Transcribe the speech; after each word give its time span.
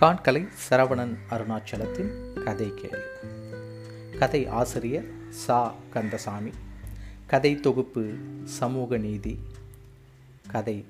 கான்கலை 0.00 0.48
சரவணன் 0.70 1.16
அருணாச்சலத்தின் 1.30 2.42
கதை 2.44 2.72
கேள்வி 2.74 3.28
கதை 4.18 4.46
ஆசிரியர் 4.46 5.04
சா. 5.28 5.74
கந்தசாமி. 5.90 6.50
கதை 7.26 7.60
தொகுப்பு 7.60 8.14
சமூக 8.44 8.96
நீதி. 8.96 9.38
கதை 10.48 10.84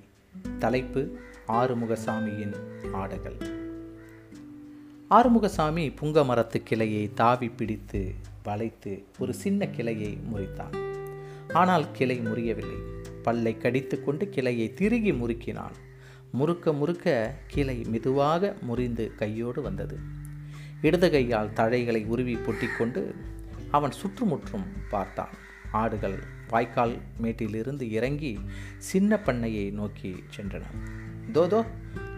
தலைப்பு 0.58 1.18
ஆறுமுகசாமியின் 1.48 2.54
ஆடுகள். 2.92 3.36
ஆறுமுகசாமி 5.10 5.94
புங்க 6.00 6.24
மரத்து 6.24 6.62
கிளையை 6.62 7.10
தாவி 7.14 7.48
பிடித்து 7.48 8.14
வளைத்து 8.42 9.04
ஒரு 9.18 9.34
சின்ன 9.34 9.66
கிளையை 9.66 10.18
முறித்தான். 10.34 10.76
ஆனால் 11.52 11.90
கிளை 11.92 12.20
முறியவில்லை. 12.20 12.78
பல்லை 13.22 13.58
கடித்து 13.58 14.04
கொண்டு 14.04 14.28
கிளையை 14.28 14.74
திருகி 14.74 15.12
முறுக்கினான். 15.12 15.76
முறுக்க 16.32 16.72
முறுக்க 16.72 17.34
கிளை 17.46 17.84
மெதுவாக 17.84 18.56
முறிந்து 18.60 19.12
கையோடு 19.16 19.62
வந்தது. 19.62 19.98
இடது 20.82 21.10
கையால் 21.10 21.50
தழைகளை 21.50 22.06
உருவி 22.06 22.34
பொட்டிக்கொண்டு 22.34 23.14
அவன் 23.70 23.90
சுற்றுமுற்றும் 23.90 24.66
பார்த்தான். 24.90 25.34
ஆடுகள் 25.72 26.18
வாய்க்கால் 26.48 26.98
மேட்டிலிருந்து 27.22 27.90
இறங்கி 27.90 28.40
சின்ன 28.76 29.18
பண்ணையை 29.18 29.70
நோக்கி 29.70 30.24
சென்றன. 30.36 30.62
தோதோ 31.32 31.64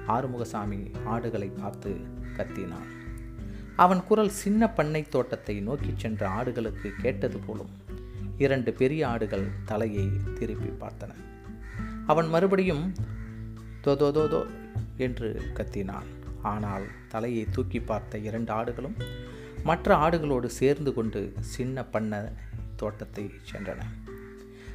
ஆறுமுகசாமி 0.09 0.95
ஆடுகளை 1.05 1.49
பார்த்து 1.49 1.97
கத்தினான். 2.37 2.91
அவன் 3.77 4.05
குரல் 4.05 4.29
சின்ன 4.29 4.71
பண்ணை 4.71 5.02
தோட்டத்தை 5.09 5.60
நோக்கி 5.60 5.93
சென்ற 5.97 6.29
ஆடுகளுக்கு 6.29 6.91
கேட்டது 7.01 7.38
போலும் 7.38 7.73
இரண்டு 8.38 8.73
பெரிய 8.73 9.09
ஆடுகள் 9.09 9.47
தலையை 9.65 10.07
திருப்பி 10.38 10.87
பார்த்தன. 10.87 11.10
அவன் 12.07 12.29
மறுபடியும் 12.29 12.95
தோதோ 13.85 14.43
என்று 14.97 15.29
கத்தினான். 15.55 16.11
ஆனால் 16.43 16.87
தலையை 17.09 17.47
தூக்கி 17.51 17.80
பார்த்த 17.80 18.19
இரண்டு 18.19 18.52
ஆடுகளும் 18.52 18.97
மற்ற 19.65 19.97
ஆடுகளோடு 19.97 20.49
சேர்ந்து 20.61 20.95
கொண்டு 20.95 21.21
சின்ன 21.41 21.85
பண்ண 21.85 22.33
தோட்டத்தை 22.77 23.30
சென்றன. 23.51 23.80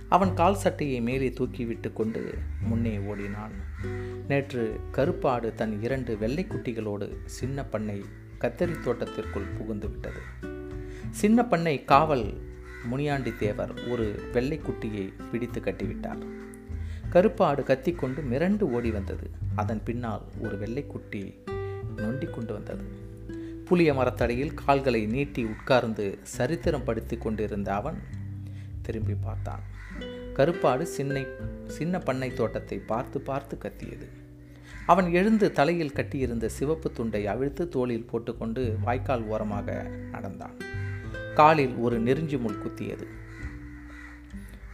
அவன் 0.09 0.33
கால் 0.33 0.55
சட்டையை 0.55 1.01
மேலே 1.01 1.29
தூக்கிவிட்டு 1.29 1.93
கொண்டு 1.93 2.21
முன்னே 2.61 2.93
ஓடினான். 2.97 3.55
நேற்று 4.27 4.79
கருப்பாடு 4.91 5.53
தன் 5.55 5.81
இரண்டு 5.81 6.15
வெள்ளைக்குட்டிகளோடு 6.15 7.07
சின்ன 7.25 7.65
பண்ணை 7.65 8.05
கத்தரி 8.39 8.75
தோட்டத்திற்குள் 8.83 9.53
புகுந்து 9.57 9.89
விட்டது. 9.89 10.21
சின்ன 11.09 11.45
பண்ணை 11.45 11.83
காவல் 11.83 12.27
முனியாண்டி 12.83 13.33
தேவர் 13.39 13.73
ஒரு 13.89 14.29
வெள்ளைக்குட்டியை 14.33 15.13
பிடித்து 15.31 15.59
கட்டிவிட்டார். 15.59 16.23
கருப்பாடு 17.09 17.61
கத்திக்கொண்டு 17.63 18.21
மிரண்டு 18.31 18.61
ஓடி 18.61 18.91
வந்தது. 18.91 19.29
அதன் 19.55 19.83
பின்னால் 19.83 20.21
ஒரு 20.41 20.55
வெள்ளைக்குட்டி 20.57 21.21
நொண்டி 21.95 22.25
கொண்டு 22.25 22.53
வந்தது. 22.53 22.85
புளிய 23.65 23.93
மரத்தடையில் 23.93 24.53
கால்களை 24.53 25.05
நீட்டி 25.05 25.43
உட்கார்ந்து 25.43 26.17
சரித்திரம் 26.23 26.83
படுத்தி 26.83 27.17
கொண்டிருந்த 27.17 27.73
அவன் 27.73 27.99
திரும்பி 28.81 29.15
பார்த்தான். 29.21 29.63
கருப்பாடு 30.33 30.83
சின்ன 30.87 31.25
சின்ன 31.67 31.99
பண்ணை 31.99 32.33
தோட்டத்தை 32.33 32.77
பார்த்து 32.77 33.19
பார்த்து 33.21 33.57
கத்தியது. 33.57 34.07
அவன் 34.85 35.13
எழுந்து 35.13 35.51
தலையில் 35.51 35.93
கட்டியிருந்த 35.93 36.47
சிவப்பு 36.47 36.91
துண்டை 36.91 37.27
அவிழ்த்து 37.27 37.69
தோளில் 37.69 38.05
போட்டுக்கொண்டு 38.05 38.75
வாய்க்கால் 38.83 39.23
ஓரமாக 39.23 39.91
நடந்தான். 40.11 40.55
காலில் 41.33 41.75
ஒரு 41.75 41.99
நெருஞ்சி 41.99 42.37
முள் 42.37 42.61
குத்தியது. 42.65 43.07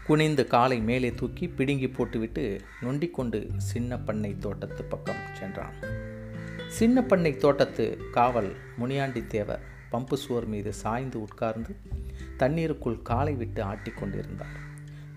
குனிந்து 0.07 0.47
காலை 0.47 0.79
மேலே 0.79 1.11
தூக்கி 1.11 1.47
பிடுங்கி 1.47 1.89
போட்டுவிட்டு 1.89 2.61
நொண்டிக்கொண்டு 2.81 3.49
சின்ன 3.57 3.99
பண்ணை 3.99 4.37
தோட்டத்து 4.37 4.83
பக்கம் 4.83 5.21
சென்றான். 5.33 5.73
சின்ன 6.67 7.03
பண்ணை 7.03 7.37
தோட்டத்து 7.37 7.99
காவல் 8.11 8.55
முனியாண்டி 8.77 9.27
தேவர் 9.27 9.61
பம்பு 9.91 10.13
சுவர் 10.13 10.45
மீது 10.45 10.73
சாய்ந்து 10.73 11.21
உட்கார்ந்து 11.21 11.75
தண்ணீருக்குள் 12.37 13.01
காலை 13.01 13.33
விட்டு 13.33 13.63
ஆட்டிக்கொண்டிருந்தார் 13.63 14.61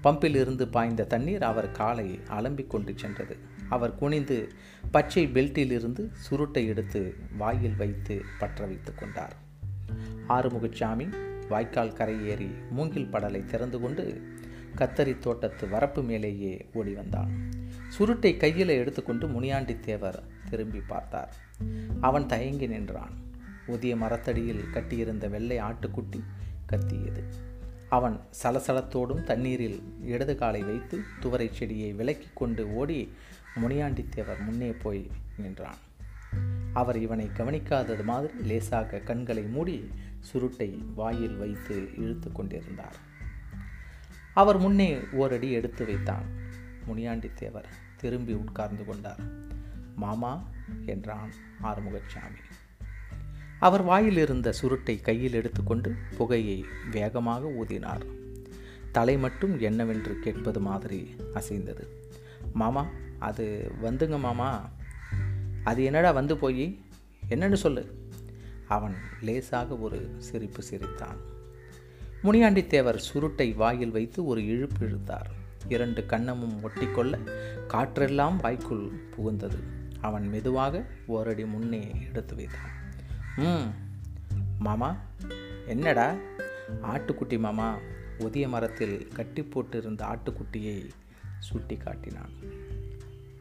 பம்பில் 0.04 0.34
இருந்து 0.34 0.68
பாய்ந்த 0.68 1.04
தண்ணீர் 1.04 1.42
அவர் 1.42 1.72
காலை 1.72 2.20
அலம்பிக் 2.28 2.66
கொண்டு 2.66 2.92
சென்றது. 2.96 3.36
அவர் 3.68 3.94
குனிந்து 3.94 4.48
பச்சை 4.90 5.26
பெல்ட்டிலிருந்து 5.26 6.10
சுருட்டை 6.12 6.66
எடுத்து 6.66 7.14
வாயில் 7.36 7.76
வைத்து 7.76 8.22
பற்ற 8.38 8.66
வைத்து 8.66 8.94
கொண்டார். 8.94 9.36
ஆறுமுகச்சாமி 10.28 11.14
வாய்க்கால் 11.48 11.92
கரையேறி 11.92 12.50
மூங்கில் 12.70 13.12
படலை 13.12 13.44
திறந்து 13.44 13.80
கொண்டு 13.80 14.22
கத்தரி 14.76 15.18
தோட்டத்து 15.18 15.66
வரப்பு 15.66 16.04
மேலேயே 16.04 16.66
ஓடி 16.72 16.92
வந்தான். 16.92 17.50
சுருட்டை 17.88 18.36
கையில் 18.36 18.68
எடுத்துக்கொண்டு 18.68 19.28
முனியாண்டி 19.28 19.80
தேவர் 19.80 20.22
திரும்பி 20.50 20.80
பார்த்தார். 20.80 21.34
அவன் 22.00 22.26
தயங்கி 22.26 22.66
நின்றான். 22.66 23.10
உதிய 23.68 23.96
மரத்தடியில் 23.96 24.70
கட்டியிருந்த 24.70 25.28
வெள்ளை 25.28 25.58
ஆட்டுக்குட்டி 25.58 26.24
கத்தியது. 26.66 27.24
அவன் 27.88 28.20
சலசலத்தோடும் 28.42 29.22
தண்ணீரில் 29.22 29.82
இடது 30.02 30.36
காலை 30.36 30.62
வைத்து 30.62 31.00
துவரை 31.20 31.48
செடியை 31.52 31.92
விலக்கி 31.92 32.26
கொண்டு 32.34 32.74
ஓடி 32.74 33.12
முனியாண்டித்தேவர் 33.60 34.44
முன்னே 34.44 34.74
போய் 34.82 35.10
நின்றான். 35.36 35.76
அவர் 36.72 36.98
இவனை 36.98 37.28
கவனிக்காதது 37.38 38.04
மாதிரி 38.04 38.32
லேசாக 38.42 38.98
கண்களை 38.98 39.42
மூடி 39.42 39.90
சுருட்டை 40.20 40.78
வாயில் 40.94 41.36
வைத்து 41.36 41.88
இழுத்து 41.96 42.32
கொண்டிருந்தார். 42.32 43.05
அவர் 44.36 44.58
முன்னே 44.58 44.98
ஓரடி 45.12 45.50
எடுத்து 45.50 45.84
வைத்தான். 45.84 46.24
முனியாண்டி 46.86 47.30
தேவர் 47.34 47.68
திரும்பி 47.96 48.32
உட்கார்ந்து 48.32 48.84
கொண்டார். 48.84 49.20
மாமா 49.96 50.48
என்றான் 50.86 51.32
ஆறுமுகசாமி 51.62 52.42
அவர் 53.58 53.82
வாயில் 53.82 54.16
இருந்த 54.16 54.52
சுருட்டை 54.52 55.00
கையில் 55.00 55.32
எடுத்துக்கொண்டு 55.32 55.94
புகையை 56.16 56.64
வேகமாக 56.90 57.48
ஊதினார். 57.48 58.00
தலை 58.92 59.18
மட்டும் 59.18 59.58
என்னவென்று 59.58 60.18
கேட்பது 60.18 60.60
மாதிரி 60.60 61.16
அசைந்தது. 61.34 62.10
மாமா 62.52 62.86
அது 63.18 63.72
வந்துங்க 63.82 64.18
மாமா. 64.18 64.70
அது 65.64 65.84
என்னடா 65.84 66.10
வந்து 66.10 66.36
போய்? 66.36 66.80
என்னன்னு 67.28 67.54
சொல்லு. 67.54 68.10
அவன் 68.68 68.94
லேசாக 69.20 69.76
ஒரு 69.76 70.14
சிரிப்பு 70.18 70.62
சிரித்தான். 70.62 71.34
முனியாண்டி 72.22 72.66
தேவர் 72.66 72.98
சுருட்டை 72.98 73.52
வாயில் 73.52 73.90
வைத்து 73.90 74.26
ஒரு 74.26 74.46
இழுப்பு 74.46 74.86
இழுத்தார். 74.86 75.30
இரண்டு 75.68 76.04
கண்ணமும் 76.06 76.60
ஒட்டிக்கொள்ள 76.62 77.18
காற்றெல்லாம் 77.68 78.36
வாய்க்குள் 78.36 78.90
புகுந்தது. 79.16 79.58
அவன் 80.00 80.28
மெதுவாக 80.28 80.86
ஓரடி 81.06 81.44
முன்னே 81.44 81.94
எடுத்து 82.08 82.34
வைத்தான். 82.34 82.70
ம் 83.36 83.70
மாமா 84.58 84.96
என்னடா? 85.66 86.14
ஆட்டுக்குட்டி 86.82 87.38
மாமா 87.38 87.78
உதிய 88.18 88.48
மரத்தில் 88.48 89.08
கட்டி 89.08 89.42
போட்டிருந்த 89.42 90.02
ஆட்டுக்குட்டியை 90.02 90.88
சுட்டி 91.38 91.76
காட்டினான். 91.76 92.30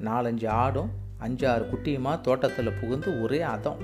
நாலஞ்சு 0.04 0.48
ஆடும் 0.48 0.90
அஞ்சாறு 1.22 1.66
குட்டியுமா 1.66 2.22
தோட்டத்தில் 2.22 2.72
புகுந்து 2.72 3.22
ஒரே 3.22 3.42
அதம். 3.42 3.78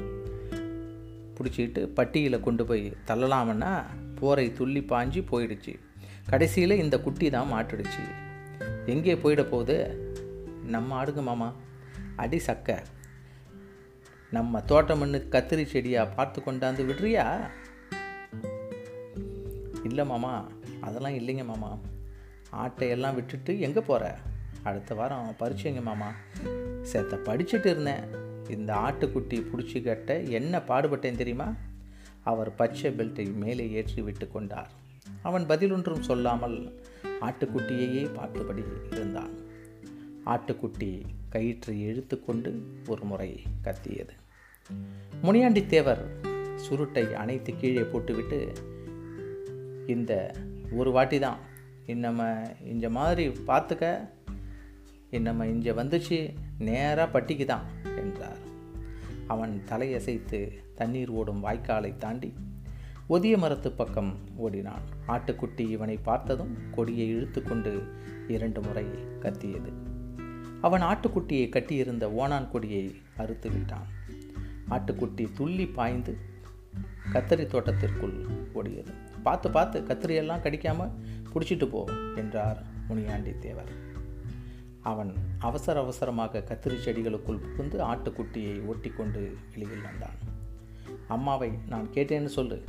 பிடிச்சிக்கிட்டு 1.38 1.86
பட்டியில் 1.86 2.40
கொண்டு 2.40 2.66
போய் 2.66 2.94
தள்ளலாமன்னா 3.08 3.84
போரை 4.22 4.46
துள்ளி 4.54 4.82
பாஞ்சு 4.90 5.22
போயிடுச்சு. 5.32 5.74
கடைசியில் 6.30 6.82
இந்த 6.84 6.96
குட்டி 7.00 7.30
தான் 7.30 7.52
மாட்டுடுச்சு. 7.54 8.04
எங்கே 8.86 9.14
போயிட 9.16 9.44
போகுது? 9.44 9.78
நம்ம 10.66 10.96
ஆடுங்க 10.96 11.22
மாமா. 11.22 11.50
அடி 12.16 12.40
சக்க. 12.48 12.78
நம்ம 14.32 14.60
தோட்டமண்ணு 14.68 15.18
கத்திரி 15.30 15.66
செடியாக 15.66 16.14
பார்த்து 16.14 16.42
கொண்டாந்து 16.46 16.84
விடுறியா? 16.86 17.26
இல்லை 19.84 20.06
மாமா 20.06 20.34
அதெல்லாம் 20.80 21.18
இல்லைங்க 21.18 21.46
மாமா. 21.46 21.72
ஆட்டையெல்லாம் 22.54 23.16
விட்டுட்டு 23.16 23.60
எங்கே 23.60 23.82
போகிற 23.82 24.18
அடுத்த 24.64 24.96
வாரம் 24.96 25.36
பறிச்சுங்க 25.40 25.82
மாமா. 25.82 26.10
சேத்த 26.92 27.16
படிச்சுட்டு 27.28 27.70
இருந்தேன். 27.70 28.04
இந்த 28.50 28.74
ஆட்டுக்குட்டி 28.74 29.38
பிடிச்சி 29.42 29.84
கட்ட 29.84 30.20
என்ன 30.20 30.62
பாடுபட்டேன் 30.68 31.22
தெரியுமா? 31.22 31.56
அவர் 32.24 32.56
பச்சை 32.56 32.92
பெல்ட்டை 32.92 33.34
மேலே 33.34 33.70
ஏற்றி 33.70 34.02
விட்டு 34.02 34.32
கொண்டார். 34.32 34.72
அவன் 35.22 35.46
பதிலொன்றும் 35.46 36.00
சொல்லாமல் 36.00 36.80
ஆட்டுக்குட்டியையே 37.22 38.14
பார்த்தபடி 38.14 38.64
இருந்தான். 38.92 39.34
ஆட்டுக்குட்டி 40.26 41.02
கயிற்றை 41.30 41.82
இழுத்து 41.82 42.26
கொண்டு 42.26 42.72
ஒரு 42.88 43.04
முறை 43.04 43.42
கத்தியது. 43.62 44.14
முனியாண்டி 45.22 45.66
தேவர் 45.66 46.10
சுருட்டை 46.56 47.14
அனைத்து 47.14 47.56
கீழே 47.56 47.82
போட்டுவிட்டு 47.82 48.52
இந்த 49.88 50.36
ஒரு 50.72 50.92
வாட்டி 50.92 51.20
தான். 51.20 51.38
இன்னம 51.86 52.52
இந்த 52.66 52.90
மாதிரி 52.90 53.28
பார்த்துக்க. 53.28 54.10
இன்னம 55.12 55.46
இங்கே 55.46 55.72
வந்துச்சு. 55.72 56.34
நேராக 56.58 57.12
பட்டிக்கு 57.12 57.46
தான் 57.46 57.66
என்றார். 57.98 58.50
அவன் 59.28 59.62
தலையசைத்து 59.70 60.52
தண்ணீர் 60.82 61.12
ஓடும் 61.20 61.44
வாய்க்காலை 61.44 61.92
தாண்டி 61.98 62.32
ஒதிய 63.08 63.36
மரத்து 63.38 63.70
பக்கம் 63.72 64.12
ஓடினான். 64.44 64.86
ஆட்டுக்குட்டி 65.08 65.64
இவனை 65.76 65.96
பார்த்ததும் 66.10 66.54
கொடியை 66.76 67.08
இழுத்துக்கொண்டு 67.16 67.72
இரண்டு 68.28 68.60
முறை 68.62 68.86
கத்தியது. 69.20 69.72
அவன் 70.62 70.82
ஆட்டுக்குட்டியை 70.82 71.46
கட்டியிருந்த 71.50 72.06
ஓனான் 72.22 72.48
கொடியை 72.52 72.84
அறுத்து 73.18 73.50
விட்டான். 73.50 73.88
ஆட்டுக்குட்டி 74.70 75.26
துள்ளி 75.38 75.66
பாய்ந்து 75.78 76.14
கத்தரி 77.14 77.46
தோட்டத்திற்குள் 77.46 78.18
ஓடியது. 78.56 78.94
பார்த்து 79.24 79.50
பார்த்து 79.52 79.80
கத்திரியெல்லாம் 79.90 80.44
கடிக்காம 80.46 80.90
பிடிச்சிட்டு 81.34 81.68
போ 81.70 81.82
என்றார் 82.16 82.60
முனியாண்டி 82.88 83.34
தேவர். 83.46 83.72
அவன் 84.92 85.12
அவசர 85.40 85.80
அவசரமாக 85.80 86.44
கத்திரி 86.50 86.78
செடிகளுக்குள் 86.86 87.44
புகுந்து 87.46 87.80
ஆட்டுக்குட்டியை 87.92 88.56
ஒட்டி 88.66 88.90
கொண்டு 88.90 89.24
வெளியில் 89.52 89.88
வந்தான். 89.88 90.20
அம்மாவை 91.08 91.52
நான் 91.68 91.88
கேட்டேன்னு 91.94 92.26
சொல்லு. 92.26 92.64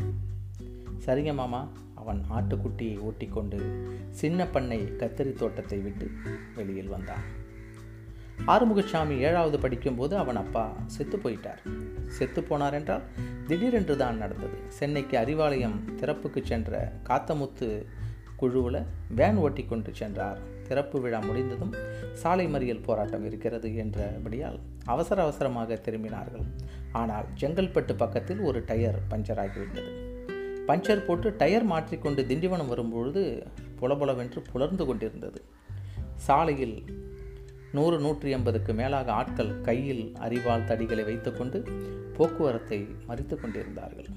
சரிங்க 1.04 1.34
மாமா 1.34 1.68
அவன் 1.94 2.24
ஆட்டுக்குட்டியை 2.30 2.98
ஓட்டிக்கொண்டு 2.98 3.58
சின்ன 4.10 4.46
பண்ணை 4.46 4.80
கத்தரி 4.82 5.32
தோட்டத்தை 5.32 5.78
விட்டு 5.78 6.10
வெளியில் 6.56 6.88
வந்தான். 6.88 7.40
ஆறுமுகசாமி 8.46 9.18
ஏழாவது 9.18 9.58
படிக்கும்போது 9.58 10.16
அவன் 10.16 10.36
அப்பா 10.36 10.72
செத்து 10.86 11.16
போயிட்டார். 11.16 11.60
செத்து 12.08 12.40
போனார் 12.40 12.72
என்றால் 12.72 13.02
திடீரென்று 13.46 13.96
தான் 13.96 14.16
நடந்தது. 14.16 14.58
சென்னைக்கு 14.68 15.18
அறிவாலயம் 15.18 15.78
திறப்புக்கு 15.96 16.42
சென்ற 16.44 16.92
காத்தமுத்து 17.04 17.84
குழுவில் 18.36 18.82
வேன் 19.08 19.36
ஓட்டி 19.36 19.64
கொண்டு 19.64 19.94
சென்றார். 19.94 20.51
திறப்பு 20.72 20.98
விழா 21.04 21.20
முடிந்ததும் 21.28 21.74
சாலை 22.22 22.46
மறியல் 22.54 22.84
போராட்டம் 22.88 23.26
இருக்கிறது 23.30 23.68
என்றபடியால் 23.84 24.60
அவசர 24.94 25.18
அவசரமாக 25.26 25.80
திரும்பினார்கள். 25.86 26.46
ஆனால் 27.00 27.28
செங்கல்பட்டு 27.40 27.94
பக்கத்தில் 28.02 28.42
ஒரு 28.48 28.60
டயர் 28.70 28.98
பஞ்சர் 29.12 29.42
ஆகிவிட்டது 29.44 29.90
பஞ்சர் 30.68 31.06
போட்டு 31.06 31.28
டயர் 31.40 31.66
மாற்றிக்கொண்டு 31.70 32.22
திண்டிவனம் 32.28 32.70
வரும்பொழுது 32.72 33.22
புலபுலவென்று 33.80 34.40
புலர்ந்து 34.50 34.84
கொண்டிருந்தது. 34.88 35.40
சாலையில் 36.26 36.76
நூறு 37.76 37.96
நூற்றி 38.04 38.28
எண்பதுக்கு 38.36 38.72
மேலாக 38.80 39.10
ஆட்கள் 39.20 39.52
கையில் 39.68 40.04
அறிவால் 40.24 40.68
தடிகளை 40.70 41.04
வைத்துக்கொண்டு 41.08 41.58
போக்குவரத்தை 42.16 42.80
மறித்து 43.08 43.36
கொண்டிருந்தார்கள். 43.38 44.10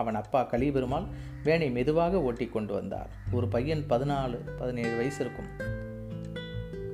அவன் 0.00 0.18
அப்பா 0.20 0.40
கலிபெருமாள் 0.52 1.06
வேனை 1.46 1.68
மெதுவாக 1.78 2.20
ஓட்டி 2.28 2.48
கொண்டு 2.48 2.72
வந்தார். 2.78 3.10
ஒரு 3.36 3.48
பையன் 3.54 3.84
பதினாலு 3.92 4.38
பதினேழு 4.60 4.94
வயசு 5.00 5.20
இருக்கும் 5.24 5.50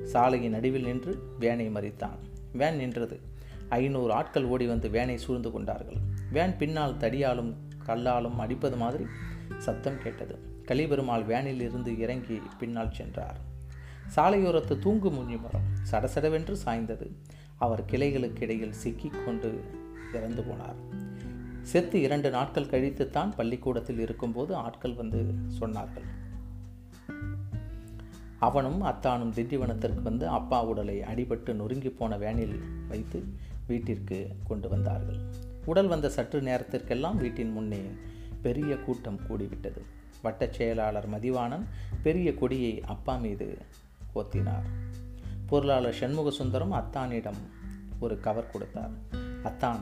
சாலையின் 0.07 0.51
நடுவில் 0.51 0.85
நின்று 0.85 1.21
வேனை 1.39 1.69
மறித்தான். 1.69 2.19
வேன் 2.53 2.75
நின்றது. 2.75 3.19
ஐநூறு 3.69 4.13
ஆட்கள் 4.13 4.45
ஓடி 4.45 4.67
வந்து 4.67 4.89
வேனை 4.89 5.17
சூழ்ந்து 5.17 5.51
கொண்டார்கள். 5.51 5.97
வேன் 6.31 6.57
பின்னால் 6.57 6.97
தடியாலும் 6.97 7.53
கல்லாலும் 7.85 8.35
அடிப்பது 8.35 8.77
மாதிரி 8.77 9.05
சத்தம் 9.57 10.01
கேட்டது. 10.01 10.39
கலிபெருமாள் 10.65 11.25
வேனில் 11.25 11.61
இருந்து 11.61 11.99
இறங்கி 11.99 12.41
பின்னால் 12.59 12.93
சென்றார். 12.93 13.37
சாலையோரத்து 14.15 14.79
தூங்கு 14.79 15.09
முஞ்சி 15.09 15.41
மரம் 15.41 15.67
சடசடவென்று 15.91 16.55
சாய்ந்தது. 16.65 17.11
அவர் 17.57 17.85
கிளைகளுக்கு 17.91 18.41
இடையில் 18.41 18.73
சிக்கிக்கொண்டு 18.73 19.63
இறந்து 20.13 20.41
போனார். 20.41 20.79
செத்து 21.61 22.01
இரண்டு 22.01 22.29
நாட்கள் 22.29 22.65
கழித்துத்தான் 22.65 23.35
பள்ளிக்கூடத்தில் 23.35 23.99
இருக்கும்போது 23.99 24.55
ஆட்கள் 24.55 24.93
வந்து 24.93 25.25
சொன்னார்கள். 25.59 26.07
அவனும் 28.39 28.83
அத்தானும் 28.83 29.33
திண்டிவனத்திற்கு 29.33 30.01
வந்து 30.01 30.27
அப்பா 30.27 30.63
உடலை 30.63 30.99
அடிபட்டு 30.99 31.53
நொறுங்கி 31.53 31.89
போன 31.89 32.17
வேனில் 32.17 32.59
வைத்து 32.87 33.23
வீட்டிற்கு 33.67 34.35
கொண்டு 34.47 34.69
வந்தார்கள். 34.69 35.17
உடல் 35.65 35.87
வந்த 35.87 36.09
சற்று 36.09 36.41
நேரத்திற்கெல்லாம் 36.41 37.17
வீட்டின் 37.17 37.51
முன்னே 37.51 37.81
பெரிய 38.41 38.77
கூட்டம் 38.77 39.19
கூடிவிட்டது. 39.29 39.81
வட்டச் 40.23 40.53
செயலாளர் 40.53 41.09
மதிவாணன் 41.09 41.65
பெரிய 42.03 42.35
கொடியை 42.35 42.83
அப்பா 42.85 43.15
மீது 43.15 43.57
கோத்தினார். 44.15 44.65
பொருளாளர் 45.45 45.93
சண்முக 45.93 46.31
சுந்தரம் 46.31 46.73
அத்தானிடம் 46.73 47.41
ஒரு 47.99 48.19
கவர் 48.19 48.51
கொடுத்தார். 48.51 48.91
அத்தான் 49.43 49.79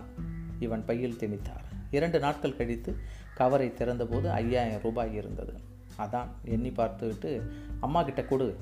இவன் 0.59 0.85
பையில் 0.85 1.17
திணித்தார். 1.19 1.63
இரண்டு 1.91 2.19
நாட்கள் 2.19 2.55
கழித்து 2.55 2.95
கவரை 3.35 3.73
திறந்தபோது 3.73 4.31
ஐயாயிரம் 4.31 4.81
ரூபாய் 4.81 5.15
இருந்தது. 5.15 5.53
அதான் 5.97 6.27
எண்ணி 6.43 6.71
பார்த்துவிட்டு 6.71 7.51
அம்மா 7.79 8.03
கிட்ட 8.03 8.23
கொடு 8.23 8.57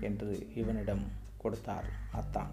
என்று 0.00 0.48
இவனிடம் 0.54 1.04
கொடுத்தார் 1.36 1.84
அத்தான். 2.12 2.50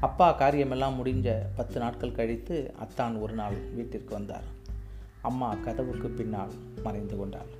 அப்பா 0.00 0.32
காரியமெல்லாம் 0.32 1.04
முடிஞ்ச 1.04 1.42
பத்து 1.56 1.80
நாட்கள் 1.80 2.12
கழித்து 2.12 2.74
அத்தான் 2.78 3.20
ஒரு 3.20 3.34
நாள் 3.34 3.54
வீட்டிற்கு 3.54 4.14
வந்தார். 4.14 4.44
அம்மா 5.22 5.54
கதவுக்கு 5.54 6.08
பின்னால் 6.08 6.52
மறைந்து 6.82 7.16
கொண்டாள். 7.16 7.50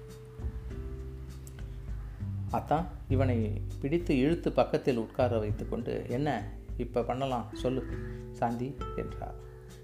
அத்தான் 2.51 2.87
இவனை 3.09 3.61
பிடித்து 3.81 4.19
இழுத்து 4.19 4.53
பக்கத்தில் 4.53 4.97
உட்கார 4.97 5.39
வைத்துக்கொண்டு 5.39 6.07
என்ன 6.09 6.49
இப்போ 6.77 7.03
பண்ணலாம் 7.03 7.49
சொல்லு 7.53 7.85
சாந்தி 8.31 8.77
என்றார். 8.97 9.35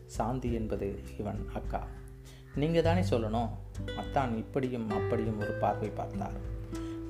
சாந்தி 0.06 0.52
என்பது 0.52 1.02
இவன் 1.18 1.48
அக்கா. 1.54 1.86
நீங்கள் 2.54 2.82
தானே 2.82 3.00
சொல்லணும்? 3.00 3.48
அத்தான் 3.96 4.36
இப்படியும் 4.36 4.90
அப்படியும் 4.90 5.38
ஒரு 5.38 5.52
பார்வை 5.52 5.88
பார்த்தார். 5.88 6.58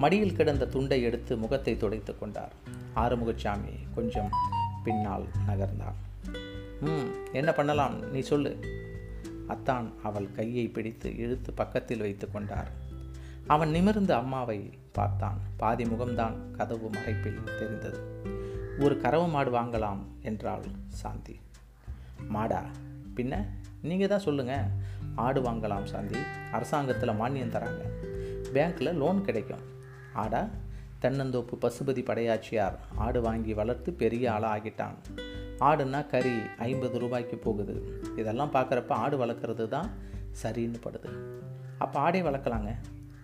மடியில் 0.00 0.36
கிடந்த 0.36 0.66
துண்டை 0.66 1.02
எடுத்து 1.02 1.36
முகத்தை 1.36 1.76
துடைத்து 1.76 2.18
கொண்டார். 2.18 2.52
ஆறுமுகசாமி 2.96 3.74
கொஞ்சம் 3.94 4.30
பின்னால் 4.84 5.26
நகர்ந்தான் 5.46 5.98
ம் 6.80 7.08
என்ன 7.32 7.52
பண்ணலாம்? 7.52 8.10
நீ 8.10 8.20
சொல்லு. 8.20 8.52
அத்தான். 9.48 9.92
அவள் 10.02 10.28
கையை 10.32 10.68
பிடித்து 10.68 11.16
இழுத்து 11.16 11.52
பக்கத்தில் 11.52 11.98
வைத்து 11.98 12.30
கொண்டார். 12.30 12.70
அவன் 13.46 13.70
நிமிர்ந்து 13.70 14.14
அம்மாவை 14.14 14.70
பார்த்தான். 14.92 15.40
பாதி 15.56 15.84
முகம்தான் 15.84 16.50
கதவு 16.50 16.90
மறைப்பில் 16.90 17.56
தெரிந்தது. 17.58 18.00
ஒரு 18.78 19.00
கறவு 19.00 19.28
மாடு 19.28 19.52
வாங்கலாம் 19.52 20.02
என்றாள் 20.22 20.66
சாந்தி. 20.88 21.40
மாடா 22.34 22.62
பின்ன? 23.16 23.44
நீங்கள் 23.82 24.08
தான் 24.08 24.26
சொல்லுங்கள் 24.28 24.70
ஆடு 25.14 25.42
வாங்கலாம் 25.42 25.84
சாந்தி. 25.84 26.18
அரசாங்கத்தில் 26.52 27.18
மானியம் 27.20 27.54
தராங்க. 27.56 27.82
பேங்க்கில் 28.54 28.94
லோன் 28.94 29.24
கிடைக்கும். 29.24 29.69
ஆடா 30.14 30.48
தென்னந்தோப்பு 31.02 31.54
பசுபதி 31.60 32.02
படையாச்சியார் 32.04 32.78
ஆடு 32.96 33.20
வாங்கி 33.20 33.54
வளர்த்து 33.54 33.92
பெரிய 33.92 34.32
ஆளாக 34.32 34.58
ஆகிட்டான். 34.58 34.94
ஆடுன்னா 35.60 36.06
கறி 36.06 36.38
ஐம்பது 36.58 36.98
ரூபாய்க்கு 36.98 37.36
போகுது. 37.36 38.02
இதெல்லாம் 38.16 38.52
பார்க்குறப்ப 38.52 38.88
ஆடு 38.88 39.26
வளர்க்குறது 39.26 39.68
தான் 39.68 39.90
சரின்னு 40.42 40.80
படுது. 40.84 41.10
அப்போ 41.78 42.00
ஆடே 42.00 42.20
வளர்க்கலாங்க. 42.20 42.74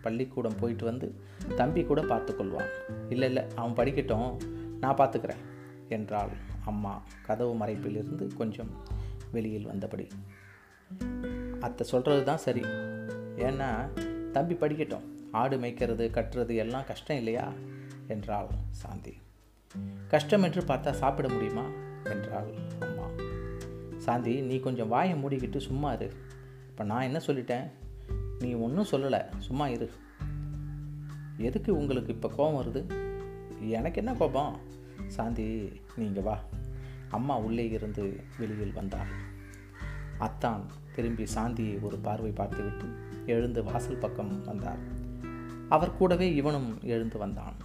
பள்ளிக்கூடம் 0.02 0.56
போயிட்டு 0.60 0.84
வந்து 0.84 1.20
தம்பி 1.56 1.84
கூட 1.84 2.02
பார்த்துக்கொள்வான். 2.02 2.70
இல்லை 3.08 3.28
இல்லை 3.28 3.44
அவன் 3.54 3.72
படிக்கட்டும் 3.72 4.36
நான் 4.80 4.96
பார்த்துக்கிறேன் 4.96 5.42
என்றாள் 5.88 6.30
அம்மா. 6.64 7.02
கதவு 7.26 7.66
மறைப்பிலிருந்து 7.66 8.36
கொஞ்சம் 8.36 8.70
வெளியில் 9.32 9.66
வந்தபடி. 9.66 10.08
அத்தை 11.60 11.86
சொல்கிறது 11.86 12.24
தான் 12.24 12.36
சரி. 12.36 12.60
ஏன்னா 13.36 13.88
தம்பி 14.36 14.54
படிக்கட்டும். 14.54 15.02
ஆடு 15.32 15.58
மேய்க்கிறது 15.58 16.10
கட்டுறது 16.10 16.56
எல்லாம் 16.56 16.84
கஷ்டம் 16.84 17.16
இல்லையா? 17.16 17.52
என்றாள் 18.08 18.46
சாந்தி. 18.70 19.16
கஷ்டம் 20.08 20.42
என்று 20.42 20.62
பார்த்தா 20.62 20.90
சாப்பிட 20.90 21.28
முடியுமா? 21.28 21.64
என்றாள் 22.04 22.54
அம்மா. 22.80 23.06
சாந்தி 23.96 24.40
நீ 24.40 24.60
கொஞ்சம் 24.60 24.88
வாயை 24.88 25.22
மூடிக்கிட்டு 25.22 25.58
சும்மா 25.58 25.92
இரு. 25.92 26.12
இப்போ 26.68 26.84
நான் 26.84 27.02
என்ன 27.02 27.18
சொல்லிட்டேன்? 27.26 27.70
நீ 28.38 28.52
ஒன்றும் 28.52 28.86
சொல்லலை. 28.90 29.24
சும்மா 29.38 29.68
இரு. 29.68 29.90
எதுக்கு 31.36 31.76
உங்களுக்கு 31.76 32.12
இப்போ 32.12 32.28
கோபம் 32.28 32.64
வருது? 32.64 32.92
எனக்கு 33.60 33.96
என்ன 33.96 34.14
கோபம்? 34.14 34.58
சாந்தி 35.06 35.80
நீங்கள் 35.96 36.22
வா. 36.22 36.44
அம்மா 37.08 37.38
உள்ளே 37.38 37.70
இருந்து 37.70 38.20
வெளியில் 38.38 38.72
வந்தாள். 38.72 39.06
அத்தான் 40.18 40.66
திரும்பி 40.96 41.24
சாந்தியை 41.34 41.80
ஒரு 41.80 41.96
பார்வை 41.96 42.30
பார்த்துவிட்டு 42.30 42.86
எழுந்து 43.26 43.62
வாசல் 43.62 43.96
பக்கம் 43.96 44.44
வந்தார். 44.44 44.82
அவர் 45.68 45.96
கூடவே 45.96 46.34
இவனும் 46.34 46.78
எழுந்து 46.82 47.18
வந்தான். 47.18 47.56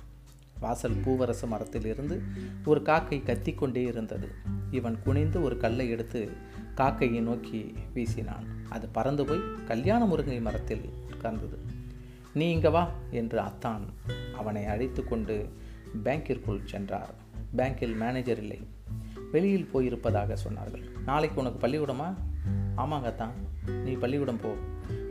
வாசல் 0.60 1.02
பூவரச 1.06 1.48
மரத்திலிருந்து 1.48 2.22
ஒரு 2.66 2.82
காக்கை 2.82 3.22
கத்திக்கொண்டே 3.26 3.84
இருந்தது. 3.86 4.30
இவன் 4.72 4.98
குனிந்து 5.04 5.44
ஒரு 5.44 5.58
கல்லை 5.58 5.90
எடுத்து 5.90 6.30
காக்கையை 6.76 7.22
நோக்கி 7.22 7.76
வீசினான். 7.94 8.48
அது 8.70 8.88
பறந்து 8.88 9.26
போய் 9.26 9.42
கல்யாண 9.68 10.06
முருங்கை 10.06 10.42
மரத்தில் 10.42 10.90
உட்கார்ந்தது. 11.12 11.58
நீ 12.34 12.50
இங்கே 12.50 12.70
வா 12.70 12.90
என்று 13.12 13.40
அத்தான் 13.40 13.82
அவனை 14.38 14.66
அழைத்து 14.66 15.04
கொண்டு 15.04 15.50
பேங்கிற்குள் 16.04 16.66
சென்றார். 16.66 17.14
பேங்கில் 17.58 17.96
மேனேஜர் 17.96 18.38
இல்லை. 18.38 18.60
வெளியில் 19.32 19.70
போயிருப்பதாக 19.74 20.38
சொன்னார்கள். 20.48 20.84
நாளைக்கு 21.06 21.42
உனக்கு 21.42 21.68
பள்ளிக்கூடமா? 21.68 22.14
ஆமாங்க 22.82 23.16
தான் 23.16 23.34
நீ 23.86 23.94
பள்ளிக்கூடம் 23.94 24.42
போ. 24.44 24.52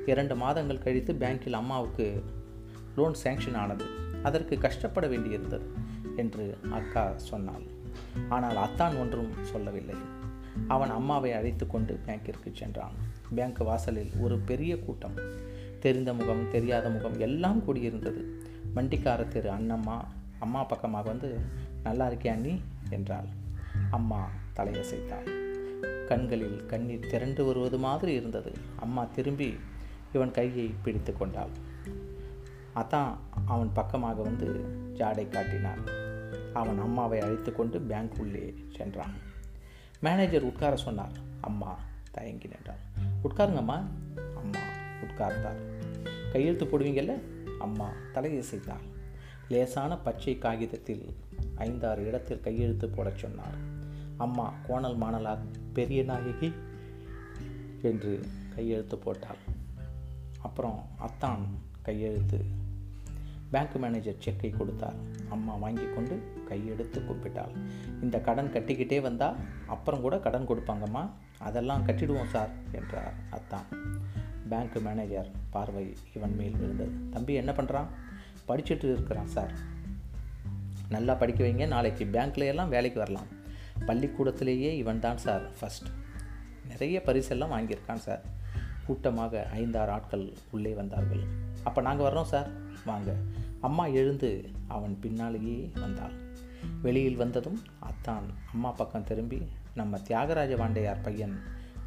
இரண்டு 0.07 0.37
மாதங்கள் 0.37 0.85
கழித்து 0.85 1.13
பேங்கில் 1.13 1.59
அம்மாவுக்கு 1.63 2.23
லோன் 2.97 3.17
சேங்ஷன் 3.25 3.57
ஆனது. 3.57 3.87
அதற்கு 4.23 4.59
கஷ்டப்பட 4.59 5.07
வேண்டியிருந்தது 5.09 5.67
என்று 6.17 6.59
அக்கா 6.71 7.13
சொன்னாள். 7.17 7.67
ஆனால் 8.29 8.57
அத்தான் 8.57 8.97
ஒன்றும் 8.97 9.33
சொல்லவில்லை. 9.43 9.97
அவன் 10.67 10.91
அம்மாவை 10.91 11.33
அழைத்து 11.33 11.67
கொண்டு 11.67 12.01
பேங்கிற்கு 12.07 12.51
சென்றான். 12.53 12.97
பேங்க் 13.35 13.59
வாசலில் 13.59 14.13
ஒரு 14.21 14.39
பெரிய 14.39 14.79
கூட்டம். 14.79 15.19
தெரிந்த 15.81 16.13
முகம் 16.15 16.51
தெரியாத 16.51 16.89
முகம் 16.89 17.19
எல்லாம் 17.21 17.61
கூடியிருந்தது. 17.67 18.23
வண்டிக்கார 18.75 19.29
திரு 19.29 19.51
அண்ணம்மா 19.51 19.99
அம்மா 20.39 20.65
பக்கமாக 20.65 21.09
வந்து 21.09 21.39
நல்லா 21.83 22.09
இருக்கியா 22.11 22.35
நீ 22.37 22.61
என்றாள். 22.91 23.31
அம்மா 23.91 24.29
தலையசைத்தாள். 24.57 25.29
கண்களில் 26.07 26.67
கண்ணீர் 26.67 27.07
திரண்டு 27.07 27.45
வருவது 27.45 27.79
மாதிரி 27.79 28.13
இருந்தது. 28.13 28.53
அம்மா 28.77 29.05
திரும்பி 29.05 29.57
இவன் 30.13 30.31
கையை 30.31 30.75
பிடித்து 30.83 31.13
கொண்டாள். 31.13 31.49
அதான் 32.75 33.15
அவன் 33.47 33.73
பக்கமாக 33.73 34.23
வந்து 34.23 34.65
ஜாடை 34.95 35.29
காட்டினான். 35.29 35.81
அவன் 36.53 36.79
அம்மாவை 36.79 37.21
அழைத்து 37.21 37.53
கொண்டு 37.53 37.81
பேங்க் 37.81 38.19
உள்ளே 38.19 38.55
சென்றான். 38.77 39.13
மேனேஜர் 40.01 40.43
உட்கார 40.43 40.77
சொன்னார். 40.77 41.13
அம்மா 41.41 41.79
தயங்கி 42.11 42.49
நின்றார் 42.49 42.79
உட்காருங்கம்மா. 43.25 43.83
அம்மா 44.37 44.61
உட்கார்ந்தார். 45.03 45.61
கையெழுத்து 46.33 46.65
போடுவீங்கல்ல? 46.65 47.21
அம்மா 47.59 47.91
தலையை 48.13 48.43
தலையசைத்தாள் 48.43 48.99
லேசான 49.49 49.99
பச்சை 49.99 50.39
காகிதத்தில் 50.39 51.17
ஐந்தாறு 51.55 52.07
இடத்தில் 52.07 52.41
கையெழுத்து 52.41 52.89
போடச் 52.89 53.19
சொன்னார். 53.19 53.70
அம்மா 54.21 54.53
கோணல் 54.67 54.99
மாணலார் 54.99 55.45
பெரிய 55.73 56.03
நாயகி 56.03 56.53
என்று 57.83 58.13
கையெழுத்து 58.55 58.99
போட்டாள். 58.99 59.41
அப்புறம் 60.41 60.79
அத்தான் 60.99 61.43
கையெழுத்து 61.83 62.39
பேங்க் 63.51 63.75
மேனேஜர் 63.75 64.19
செக்கை 64.19 64.51
கொடுத்தார். 64.51 64.99
அம்மா 65.29 65.55
வாங்கி 65.55 65.87
கொண்டு 65.95 66.17
கையெடுத்து 66.49 66.99
கூப்பிட்டாள். 67.05 67.55
இந்த 68.03 68.21
கடன் 68.21 68.53
கட்டிக்கிட்டே 68.53 69.01
வந்தால் 69.01 69.37
அப்புறம் 69.67 70.01
கூட 70.01 70.19
கடன் 70.19 70.49
கொடுப்பாங்கம்மா. 70.49 71.11
அதெல்லாம் 71.39 71.87
கட்டிடுவோம் 71.87 72.31
சார் 72.31 72.53
என்றார் 72.73 73.13
அத்தான். 73.31 73.67
பேங்க் 74.49 74.79
மேனேஜர் 74.79 75.31
பார்வை 75.51 75.97
இவன் 76.17 76.37
மேல் 76.37 76.57
விழுந்தது. 76.57 76.93
தம்பி 77.11 77.35
என்ன 77.35 77.53
பண்ணுறான் 77.53 77.91
படிச்சுட்டு 78.49 78.89
இருக்கிறான் 78.93 79.27
சார். 79.27 79.53
நல்லா 80.89 81.15
படிக்க 81.15 81.45
வைங்க 81.45 81.67
நாளைக்கு 81.67 82.05
பேங்க்ல 82.05 82.47
எல்லாம் 82.47 82.69
வேலைக்கு 82.69 82.99
வரலாம். 82.99 83.39
பள்ளிக்கூடத்திலேயே 83.87 84.71
இவன் 84.83 85.01
தான் 85.01 85.17
சார் 85.17 85.45
ஃபஸ்ட் 85.59 85.89
நிறைய 86.71 87.03
பரிசெல்லாம் 87.07 87.55
வாங்கியிருக்கான் 87.55 88.05
சார். 88.07 88.23
கூட்டமாக 88.87 89.43
ஐந்தாறு 89.53 89.91
ஆட்கள் 89.91 90.33
உள்ளே 90.51 90.73
வந்தார்கள். 90.73 91.23
அப்போ 91.65 91.81
நாங்கள் 91.81 92.07
வர்றோம் 92.07 92.31
சார். 92.33 92.49
வாங்க. 92.85 93.11
அம்மா 93.61 93.87
எழுந்து 93.87 94.31
அவன் 94.67 94.99
பின்னாலேயே 95.01 95.71
வந்தாள். 95.81 96.15
வெளியில் 96.83 97.17
வந்ததும் 97.17 97.59
அத்தான் 97.79 98.27
அம்மா 98.53 98.71
பக்கம் 98.71 99.05
திரும்பி 99.05 99.41
நம்ம 99.75 99.99
தியாகராஜ 99.99 100.53
வாண்டையார் 100.57 101.03
பையன் 101.03 101.35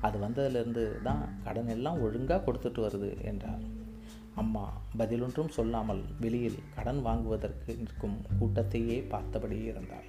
அது 0.02 0.18
வந்ததிலிருந்து 0.20 0.84
தான் 1.02 1.24
கடன் 1.44 1.68
எல்லாம் 1.68 2.02
ஒழுங்காக 2.02 2.44
கொடுத்துட்டு 2.46 2.82
வருது 2.86 3.10
என்றார். 3.24 3.64
அம்மா 4.36 4.66
பதிலொன்றும் 4.98 5.56
சொல்லாமல் 5.58 6.04
வெளியில் 6.20 6.60
கடன் 6.76 7.02
வாங்குவதற்கு 7.02 7.72
நிற்கும் 7.78 8.18
கூட்டத்தையே 8.40 8.98
பார்த்தபடி 9.08 9.60
இருந்தாள். 9.64 10.08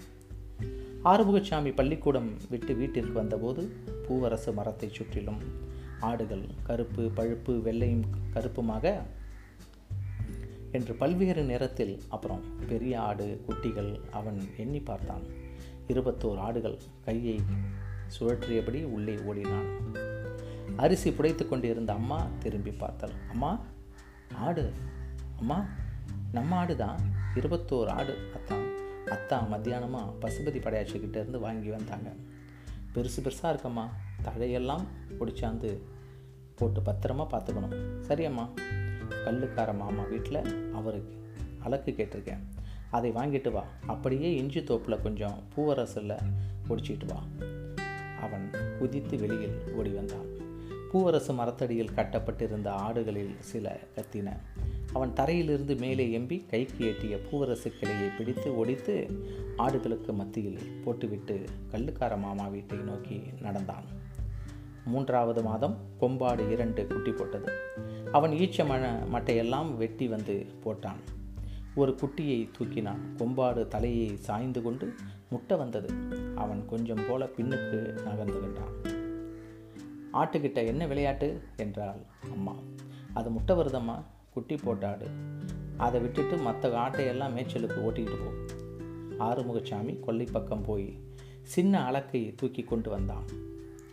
ஆறுமுகசாமி 1.11 1.75
பள்ளிக்கூடம் 1.75 2.28
விட்டு 2.49 2.75
வீட்டிற்கு 2.75 3.12
வந்தபோது 3.12 3.62
பூவரசு 4.04 4.54
மரத்தை 4.54 4.88
சுற்றிலும் 4.88 5.40
ஆடுகள் 6.00 6.44
கருப்பு 6.62 7.02
பழுப்பு 7.14 7.52
வெள்ளையும் 7.62 8.06
கருப்புமாக 8.34 8.94
என்று 10.70 10.94
பல்வேறு 10.94 11.42
நேரத்தில் 11.42 12.02
அப்புறம் 12.08 12.42
பெரிய 12.66 13.00
ஆடு 13.00 13.44
குட்டிகள் 13.46 14.00
அவன் 14.11 14.49
எண்ணி 14.56 14.80
பார்த்தான். 14.80 15.25
இருபத்தோரு 15.88 16.37
ஆடுகள் 16.37 16.78
கையை 17.04 17.40
சுழற்றியபடி 18.18 18.84
உள்ளே 18.84 19.16
ஓடினான். 19.16 19.68
அரிசி 20.76 21.11
புடைத்து 21.11 21.49
கொண்டிருந்த 21.49 21.92
அம்மா 21.92 22.26
திரும்பி 22.38 22.70
பார்த்தாள். 22.70 23.14
அம்மா 23.30 23.61
ஆடு 24.37 24.73
அம்மா 25.38 25.66
நம்ம 26.32 26.56
ஆடு 26.56 26.76
தான் 26.76 27.00
இருபத்தோரு 27.34 27.88
ஆடு 27.88 28.16
அத்தான். 28.34 28.73
அத்தா 29.06 29.49
மத்தியானமாக 29.52 30.12
பசுபதி 30.20 30.58
படையாச்சிக்கிட்ட 30.58 31.16
இருந்து 31.16 31.38
வாங்கி 31.38 31.68
வந்தாங்க. 31.68 32.12
பெருசு 32.94 33.20
பெருசாக 33.23 33.56
இருக்கம்மா. 33.56 33.88
தழையெல்லாம் 34.25 34.84
பிடிச்சாந்து 35.20 35.78
போட்டு 36.54 36.80
பத்திரமா 36.80 37.26
பார்த்துக்கணும் 37.30 38.02
சரியம்மா. 38.08 38.49
கல்லுக்கார 39.11 39.76
மாமா 39.76 40.02
வீட்டில் 40.02 40.73
அவருக்கு 40.73 41.32
அலக்கு 41.64 41.94
கேட்டிருக்கேன். 41.94 42.38
அதை 42.90 43.12
வாங்கிட்டு 43.12 43.50
வா. 43.50 43.64
அப்படியே 43.87 44.37
இஞ்சி 44.37 44.61
தோப்பில் 44.61 45.02
கொஞ்சம் 45.02 45.42
பூவரசில் 45.56 46.16
ஒடிச்சிட்டு 46.68 47.06
வா. 47.06 47.23
அவன் 48.20 48.50
குதித்து 48.78 49.18
வெளியில் 49.18 49.73
ஓடி 49.75 49.90
வந்தான். 49.90 50.26
பூவரசு 50.92 51.34
மரத்தடியில் 51.34 51.94
கட்டப்பட்டிருந்த 51.94 52.73
ஆடுகளில் 52.73 53.34
சில 53.38 53.80
கத்தின. 53.96 54.37
அவன் 54.94 55.12
தரையிலிருந்து 55.12 55.76
மேலே 55.76 56.18
எம்பி 56.18 56.46
கைக்கு 56.46 56.86
எட்டிய 56.86 57.16
பூவரசு 57.16 57.78
கிளையை 57.78 58.08
பிடித்து 58.08 58.56
ஒடித்து 58.56 59.22
ஆடுகளுக்கு 59.58 60.14
மத்தியில் 60.14 60.58
போட்டுவிட்டு 60.84 61.44
கல்லுக்கார 61.72 62.18
மாமா 62.18 62.48
வீட்டை 62.48 62.78
நோக்கி 62.78 63.22
நடந்தான். 63.40 63.84
மூன்றாவது 64.84 65.42
மாதம் 65.42 65.76
கொம்பாடு 66.00 66.50
இரண்டு 66.50 66.86
குட்டி 66.86 67.10
போட்டது. 67.10 67.52
அவன் 68.12 68.30
ஈச்ச 68.30 68.64
ம 68.64 68.98
மட்டையெல்லாம் 69.12 69.76
வெட்டி 69.76 70.08
வந்து 70.08 70.46
போட்டான். 70.64 71.00
ஒரு 71.74 71.98
குட்டியை 72.00 72.50
தூக்கினான். 72.58 73.00
கொம்பாடு 73.18 73.68
தலையை 73.68 74.16
சாய்ந்து 74.16 74.62
கொண்டு 74.62 74.94
முட்டை 75.30 75.56
வந்தது. 75.56 75.88
அவன் 76.34 76.66
கொஞ்சம் 76.66 77.00
போல 77.08 77.24
பின்னுக்கு 77.24 78.02
நகர்ந்து 78.02 78.40
விட்டான். 78.40 78.92
ஆட்டுக்கிட்ட 80.12 80.66
என்ன 80.66 80.86
விளையாட்டு? 80.86 81.42
என்றாள் 81.56 82.00
அம்மா. 82.32 82.54
அது 83.14 83.30
முட்டை 83.30 83.56
வருதம்மா 83.56 84.02
குட்டி 84.34 84.54
போட்டாடு 84.54 85.06
அதை 85.76 86.00
விட்டுட்டு 86.00 86.36
மற்ற 86.36 86.68
ஆட்டையெல்லாம் 86.68 87.32
மேய்ச்சலுக்கு 87.36 87.78
ஓட்டிக்கிட்டு 87.86 88.18
போ. 88.24 88.32
ஆறுமுகசாமி 89.24 90.00
கொல்லை 90.00 90.26
பக்கம் 90.32 90.62
போய் 90.62 90.98
சின்ன 91.42 91.90
அலக்கை 91.90 92.34
தூக்கி 92.34 92.62
கொண்டு 92.62 92.90
வந்தான். 92.90 93.24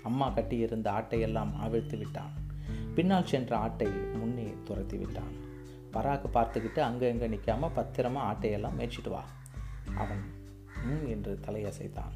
அம்மா 0.03 0.29
கட்டியிருந்த 0.29 0.91
ஆட்டையெல்லாம் 0.91 1.55
அவிழ்த்து 1.55 1.97
விட்டான். 1.97 2.33
பின்னால் 2.95 3.25
சென்ற 3.25 3.57
ஆட்டை 3.57 3.87
முன்னே 3.87 4.53
துரத்தி 4.63 4.97
விட்டான். 4.97 5.33
பராக்கு 5.93 6.27
பார்த்துக்கிட்டு 6.33 6.79
அங்கே 6.79 7.07
எங்கே 7.07 7.27
நிற்காம 7.27 7.69
பத்திரமா 7.75 8.21
ஆட்டையெல்லாம் 8.31 8.77
மேய்ச்சிட்டு 8.79 9.09
வா. 9.09 9.23
அவன் 9.95 10.23
ம் 10.85 11.07
என்று 11.07 11.39
தலையசைத்தான். 11.47 12.13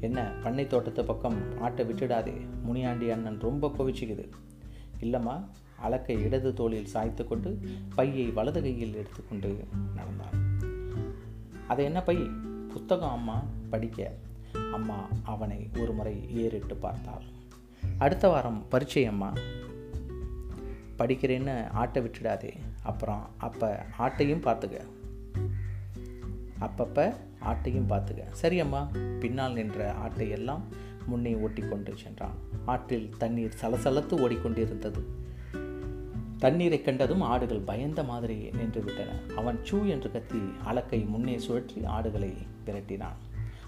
என்ன 0.00 0.22
பண்ணை 0.42 0.66
தோட்டத்து 0.66 1.04
பக்கம் 1.04 1.60
ஆட்டை 1.60 1.84
விட்டுடாதே? 1.84 2.46
முனியாண்டி 2.62 3.10
அண்ணன் 3.10 3.40
ரொம்ப 3.40 3.72
கோவிச்சுக்குது. 3.78 4.28
இல்லைம்மா 5.00 5.36
அலக்கை 5.84 6.22
இடது 6.22 6.52
தோளில் 6.52 6.86
சாய்த்து 6.86 7.28
கொண்டு 7.28 7.58
பையை 7.94 8.26
வலது 8.26 8.62
கையில் 8.62 8.94
எடுத்துக்கொண்டு 8.94 9.64
நடந்தான் 9.94 10.36
அது 11.68 11.84
என்ன 11.84 12.02
பை? 12.02 12.16
புத்தகம் 12.72 13.10
அம்மா 13.10 13.42
படிக்க. 13.70 14.12
அம்மா 14.72 15.08
அவனை 15.22 15.70
ஒரு 15.78 15.92
முறை 15.92 16.36
ஏறிட்டு 16.36 16.76
பார்த்தாள். 16.76 17.22
அடுத்த 17.98 18.28
வாரம் 18.28 18.66
பரீட்சை 18.68 19.06
அம்மா 19.06 19.32
படிக்கிறேன்னு 20.98 21.70
ஆட்டை 21.70 22.02
விட்டுடாதே. 22.02 22.52
அப்புறம் 22.82 23.30
அப்போ 23.38 23.86
ஆட்டையும் 23.98 24.42
பார்த்துக்க. 24.42 24.80
அப்பப்போ 26.60 27.14
ஆட்டையும் 27.44 27.88
பார்த்துக்க. 27.88 28.30
சரி 28.30 28.60
அம்மா. 28.60 28.88
பின்னால் 29.20 29.52
நின்ற 29.52 29.94
ஆட்டையெல்லாம் 30.06 30.60
முன்னே 31.06 31.34
ஓட்டிக்கொண்டு 31.34 31.94
சென்றான். 31.96 32.34
ஆற்றில் 32.64 33.10
தண்ணீர் 33.18 33.54
சலசலத்து 33.60 34.14
ஓடிக்கொண்டிருந்தது. 34.18 35.02
தண்ணீரை 36.38 36.82
கண்டதும் 36.82 37.20
ஆடுகள் 37.20 37.58
பயந்த 37.58 38.04
மாதிரி 38.04 38.50
நின்று 38.50 38.84
விட்டன 38.84 39.10
அவன் 39.36 39.58
சூ 39.62 39.84
என்று 39.84 40.10
கத்தி 40.10 40.38
அலக்கை 40.64 41.06
முன்னே 41.06 41.36
சுழற்றி 41.36 41.84
ஆடுகளை 41.84 42.32
விரட்டினான். 42.66 43.16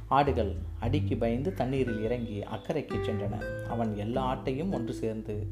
ஆடுகள் 0.06 0.54
அடிக்கு 0.80 1.16
பயந்து 1.16 1.54
தண்ணீரில் 1.54 2.02
இறங்கி 2.02 2.40
அக்கறைக்கு 2.40 2.96
சென்றன. 2.96 3.64
அவன் 3.66 3.96
எல்லா 3.96 4.36
ஆட்டையும் 4.36 4.72
ஒன்று 4.72 4.92
சேர்ந்து 4.92 5.46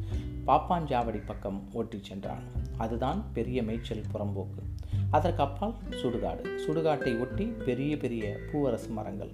பாப்பாஞ்சாவடி 0.47 1.23
பக்கம் 1.27 1.69
ஓட்டிச் 1.73 2.05
சென்றான். 2.05 2.43
அதுதான் 2.77 3.25
பெரிய 3.33 3.63
மேய்ச்சல் 3.63 4.05
புறம்போக்கு. 4.15 4.63
அதற்கு 5.11 5.43
அப்பால் 5.43 5.75
சுடுகாடு. 5.91 6.45
சுடுகாட்டை 6.67 7.21
ஒட்டி 7.21 7.45
பெரிய 7.45 7.97
பெரிய 7.97 8.37
பூவரசு 8.53 8.89
மரங்கள். 8.89 9.31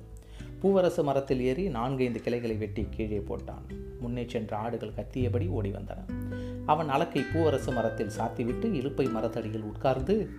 பூவரசு 0.62 1.02
மரத்தில் 1.02 1.40
ஏறி 1.40 1.68
நான்கைந்து 1.68 2.20
கிளைகளை 2.20 2.56
வெட்டி 2.56 2.86
கீழே 2.90 3.18
போட்டான். 3.18 3.98
முன்னே 4.00 4.24
சென்ற 4.28 4.56
ஆடுகள் 4.56 4.92
கத்தியபடி 4.96 5.48
ஓடி 5.48 5.70
வந்தன. 5.70 6.22
அவன் 6.66 6.90
அலக்கை 6.90 7.24
பூவரசு 7.34 7.72
மரத்தில் 7.72 8.10
சாத்திவிட்டு 8.18 8.72
இழுப்பை 8.72 9.10
மரத்தடியில் 9.10 9.62
உட்கார்ந்து 9.62 10.30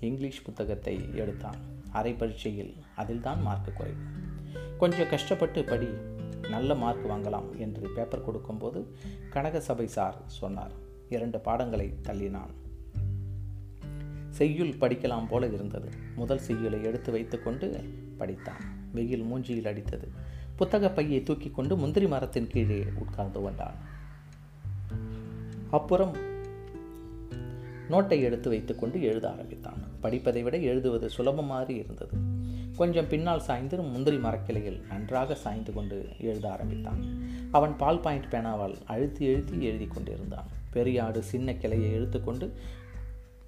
இங்கிலீஷ் 0.00 0.42
புத்தகத்தை 0.42 1.08
எடுத்தான். 1.14 1.56
அரை 1.92 2.12
பரீட்சையில் 2.12 2.74
அதில்தான் 2.96 3.42
மார்க் 3.42 3.76
குறைவு. 3.76 3.96
கொஞ்சம் 4.78 5.08
கஷ்டப்பட்டு 5.08 5.64
படி 5.64 5.88
நல்ல 6.48 6.74
மார்க் 6.74 7.10
வாங்கலாம் 7.10 7.56
என்று 7.56 7.90
பேப்பர் 7.94 8.24
கொடுக்கும்போது 8.24 8.86
கனக 9.30 9.60
சபை 9.60 9.86
சார் 9.86 10.22
சொன்னார். 10.26 10.70
இரண்டு 11.08 11.40
பாடங்களை 11.40 11.94
தள்ளினான். 12.02 12.50
செய்யுள் 14.30 14.68
படிக்கலாம் 14.68 15.26
போல 15.28 15.46
இருந்தது. 15.46 15.88
முதல் 16.16 16.38
செய்யுளை 16.38 16.84
எடுத்து 16.84 17.12
வைத்துக்கொண்டு 17.12 17.84
படித்தான். 18.18 18.64
வெயில் 18.92 19.22
மூஞ்சியில் 19.22 19.68
அடித்தது. 19.68 20.08
புத்தக 20.56 20.90
பையை 20.90 21.22
தூக்கி 21.22 21.50
கொண்டு 21.50 21.76
முந்திரி 21.76 22.06
மரத்தின் 22.06 22.46
கீழே 22.46 22.84
உட்கார்ந்து 22.98 23.40
கொண்டான். 23.40 23.96
அப்புறம் 25.70 26.16
நோட்டை 27.90 28.20
எடுத்து 28.20 28.48
வைத்துக்கொண்டு 28.48 29.02
எழுத 29.02 29.30
ஆரம்பித்தான். 29.30 29.82
படிப்பதை 30.00 30.42
விட 30.42 30.56
எழுதுவது 30.56 31.10
சுலபமாக 31.10 31.72
இருந்தது. 31.72 32.18
கொஞ்சம் 32.76 33.08
பின்னால் 33.08 33.40
சாய்ந்து 33.40 33.82
முந்திரி 33.82 34.16
மரக்கிளையில் 34.16 34.82
நன்றாக 34.88 35.34
சாய்ந்து 35.34 35.72
கொண்டு 35.72 36.08
எழுத 36.20 36.50
ஆரம்பித்தான். 36.50 37.22
அவன் 37.52 37.76
பால் 37.76 38.00
பாயிண்ட் 38.00 38.26
பேனாவால் 38.30 38.74
அழுத்தி 38.84 39.34
எழுத்தி 39.34 39.58
எழுதி 39.58 39.86
கொண்டிருந்தான். 39.86 40.46
பெரிய 40.70 41.04
ஆடு 41.04 41.22
சின்ன 41.22 41.54
கிளையை 41.54 42.00
இழுத்துக்கொண்டு 42.00 42.50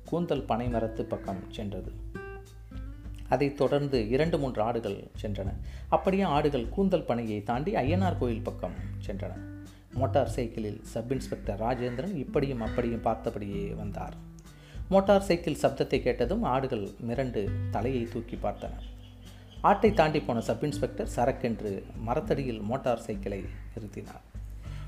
கூந்தல் 0.04 0.44
பனை 0.44 0.68
மரத்து 0.68 1.04
பக்கம் 1.04 1.38
சென்றது. 1.48 1.92
அதைத் 3.28 3.56
தொடர்ந்து 3.56 4.08
இரண்டு 4.08 4.38
மூன்று 4.38 4.62
ஆடுகள் 4.62 5.04
சென்றன. 5.22 5.52
அப்படியே 5.88 6.22
ஆடுகள் 6.22 6.68
கூந்தல் 6.68 7.04
பனையை 7.04 7.42
தாண்டி 7.42 7.74
ஐயனார் 7.74 8.18
கோயில் 8.18 8.42
பக்கம் 8.42 8.72
சென்றன. 9.06 9.49
மோட்டார் 9.94 10.28
சைக்கிளில் 10.28 10.80
சப் 10.84 11.12
இன்ஸ்பெக்டர் 11.12 11.60
ராஜேந்திரன் 11.60 12.14
இப்படியும் 12.14 12.60
அப்படியும் 12.60 13.04
பார்த்தபடியே 13.04 13.74
வந்தார். 13.74 14.14
மோட்டார் 14.88 15.22
சைக்கிள் 15.22 15.56
சப்தத்தை 15.62 16.00
கேட்டதும் 16.00 16.42
ஆடுகள் 16.42 16.88
மிரண்டு 17.08 17.50
தலையை 17.70 18.04
தூக்கி 18.04 18.38
பார்த்தன. 18.42 18.70
ஆட்டை 19.60 19.92
தாண்டி 19.92 20.20
போன 20.20 20.40
சப் 20.40 20.64
இன்ஸ்பெக்டர் 20.64 21.08
சரக்கென்று 21.16 21.82
மரத்தடியில் 21.96 22.60
மோட்டார் 22.60 23.00
சைக்கிளை 23.00 23.44
நிறுத்தினார். 23.74 24.20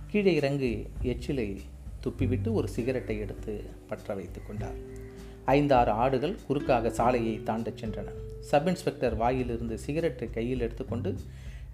கீழே 0.06 0.34
இறங்கி 0.34 0.86
எச்சிலை 1.02 1.60
துப்பிவிட்டு 2.02 2.52
ஒரு 2.52 2.68
சிகரெட்டை 2.68 3.18
எடுத்து 3.18 3.64
பற்ற 3.88 4.14
வைத்து 4.14 4.40
கொண்டார். 4.46 4.74
ஐந்தாறு 5.44 5.90
ஆடுகள் 5.90 6.38
குறுக்காக 6.46 6.90
சாலையை 6.90 7.40
தாண்டச் 7.44 7.84
சென்றன. 7.84 8.10
சப் 8.40 8.66
இன்ஸ்பெக்டர் 8.66 9.16
வாயிலிருந்து 9.16 9.78
சிகரெட்டை 9.78 10.30
கையில் 10.30 10.60
எடுத்துக்கொண்டு 10.60 11.16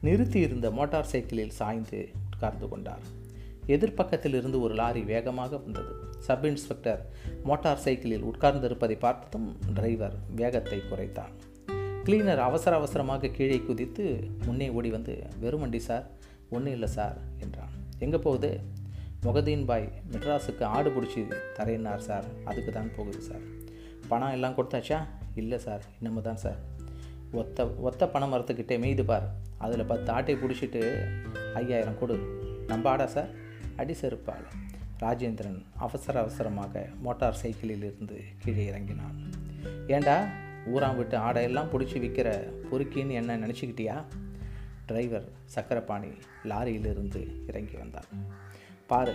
நிறுத்தியிருந்த 0.02 0.70
மோட்டார் 0.70 1.04
சைக்கிளில் 1.04 1.50
சாய்ந்து 1.50 2.08
உட்கார்ந்து 2.34 2.68
கொண்டார். 2.68 3.17
எதிர்ப்பக்கத்தில் 3.74 4.36
இருந்து 4.40 4.60
ஒரு 4.60 4.74
லாரி 4.74 5.02
வேகமாக 5.12 5.58
வந்தது. 5.64 5.92
சப் 6.26 6.44
இன்ஸ்பெக்டர் 6.44 7.02
மோட்டார் 7.44 7.84
சைக்கிளில் 7.84 8.24
உட்கார்ந்திருப்பதை 8.24 8.96
பார்த்ததும் 8.98 9.48
டிரைவர் 9.74 10.16
வேகத்தை 10.40 10.78
குறைத்தான். 10.90 11.34
கிளீனர் 12.04 12.42
அவசர 12.48 12.72
அவசரமாக 12.76 13.28
கீழே 13.28 13.58
குதித்து 13.60 14.04
முன்னே 14.46 14.68
ஓடி 14.68 14.90
வந்து 14.90 15.14
வெறும் 15.40 15.60
வண்டி 15.60 15.80
சார் 15.88 16.06
ஒன்றும் 16.50 16.72
இல்லை 16.72 16.88
சார் 16.88 17.16
என்றான். 17.38 17.74
எங்கே 17.98 18.18
போகுது? 18.18 18.50
முகதீன் 19.26 19.64
பாய் 19.64 19.86
மெட்ராஸுக்கு 20.12 20.64
ஆடு 20.76 20.90
பிடிச்சி 20.90 21.22
தரையினார் 21.56 22.04
சார் 22.08 22.26
அதுக்கு 22.44 22.72
தான் 22.72 22.90
போகுது 22.96 23.20
சார். 23.20 23.44
பணம் 24.08 24.34
எல்லாம் 24.36 24.54
கொடுத்தாச்சா? 24.58 24.98
இல்லை 25.34 25.58
சார் 25.58 25.82
இன்னமும் 25.98 26.26
தான் 26.28 26.40
சார். 26.44 26.60
ஒத்த 27.32 27.66
ஒத்த 27.88 28.08
பணம் 28.08 28.32
மரத்துக்கிட்டே 28.32 28.76
மெய்து 28.84 29.04
பார் 29.04 29.26
அதில் 29.58 29.84
பத்து 29.84 30.12
ஆட்டை 30.12 30.34
பிடிச்சிட்டு 30.34 30.82
ஐயாயிரம் 31.54 31.98
கொடு. 31.98 32.16
நம்ப 32.66 32.90
ஆடா 32.90 33.06
சார்? 33.06 33.30
அடி 33.78 33.94
செருப்பால் 34.00 34.46
ராஜேந்திரன் 35.00 35.58
அவசர 35.76 36.20
அவசரமாக 36.20 36.86
மோட்டார் 37.02 37.40
சைக்கிளில் 37.42 37.84
இருந்து 37.84 38.16
கீழே 38.38 38.64
இறங்கினான். 38.66 39.16
ஏண்டா 39.86 40.16
ஊராம் 40.74 40.96
விட்டு 40.96 41.16
ஆடையெல்லாம் 41.18 41.70
பிடிச்சி 41.72 41.98
விற்கிற 42.04 42.28
பொறுக்கின்னு 42.70 43.18
என்ன 43.20 43.36
நினச்சிக்கிட்டியா? 43.36 43.96
டிரைவர் 44.86 45.28
சக்கரபாணி 45.44 46.10
லாரியிலிருந்து 46.44 47.22
இறங்கி 47.48 47.76
வந்தான். 47.76 48.08
பாரு 48.86 49.14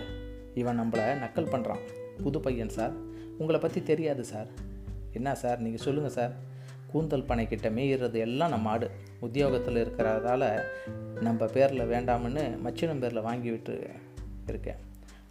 இவன் 0.54 0.80
நம்மளை 0.80 1.06
நக்கல் 1.24 1.52
பண்ணுறான் 1.54 1.84
புது 2.22 2.40
பையன் 2.40 2.74
சார். 2.78 2.94
உங்களை 3.38 3.60
பற்றி 3.60 3.82
தெரியாது 3.82 4.24
சார். 4.24 4.50
என்ன 5.12 5.34
சார் 5.34 5.58
நீங்கள் 5.58 5.84
சொல்லுங்கள் 5.84 6.16
சார். 6.18 6.34
கூந்தல் 6.86 7.24
பனை 7.24 7.48
கிட்ட 7.48 7.70
மேயிறது 7.70 8.18
எல்லாம் 8.26 8.50
நம்ம 8.50 8.68
ஆடு. 8.68 8.90
உத்தியோகத்தில் 9.20 9.80
இருக்கிறதால 9.84 10.62
நம்ம 11.20 11.46
பேரில் 11.46 11.90
வேண்டாம்னு 11.90 12.44
மச்சினம் 12.64 12.98
பேரில் 12.98 13.26
வாங்கி 13.28 13.50
விட்டு 13.50 13.76
இருக்கேன் 14.48 14.76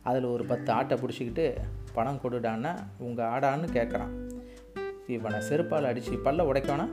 அதில் 0.01 0.24
ஒரு 0.24 0.46
பத்து 0.46 0.72
ஆட்டை 0.72 0.98
பிடிச்சிக்கிட்டு 0.98 1.58
பணம் 1.93 2.20
கொடுடான்னா 2.24 2.84
உங்கள் 2.98 3.25
ஆடான்னு 3.25 3.67
கேட்குறான் 3.74 4.32
இவனை 5.08 5.39
செருப்பால் 5.39 5.84
அடித்து 5.84 6.12
பல்ல 6.12 6.46
உடைக்கோனா? 6.46 6.89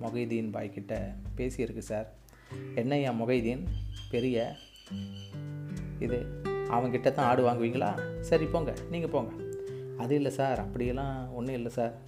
மொகைதீன் 0.00 0.52
பாய்கிட்ட 0.52 1.14
பேசியிருக்கு 1.36 1.78
சார். 1.78 2.12
என்னையா 2.74 3.12
மொகைதீன்? 3.12 3.66
பெரிய. 4.10 4.54
இது 5.98 6.26
அவங்கிட்ட 6.46 7.12
தான் 7.12 7.26
ஆடு 7.26 7.48
வாங்குவீங்களா? 7.48 8.20
சரி 8.20 8.44
போங்க. 8.44 8.74
நீங்கள் 8.90 9.10
போங்க. 9.10 9.32
அது 9.98 10.14
இல்லை 10.14 10.30
சார். 10.30 10.58
அப்படியெல்லாம் 10.58 11.34
ஒன்றும் 11.34 11.54
இல்லை 11.54 11.70
சார். 11.70 11.98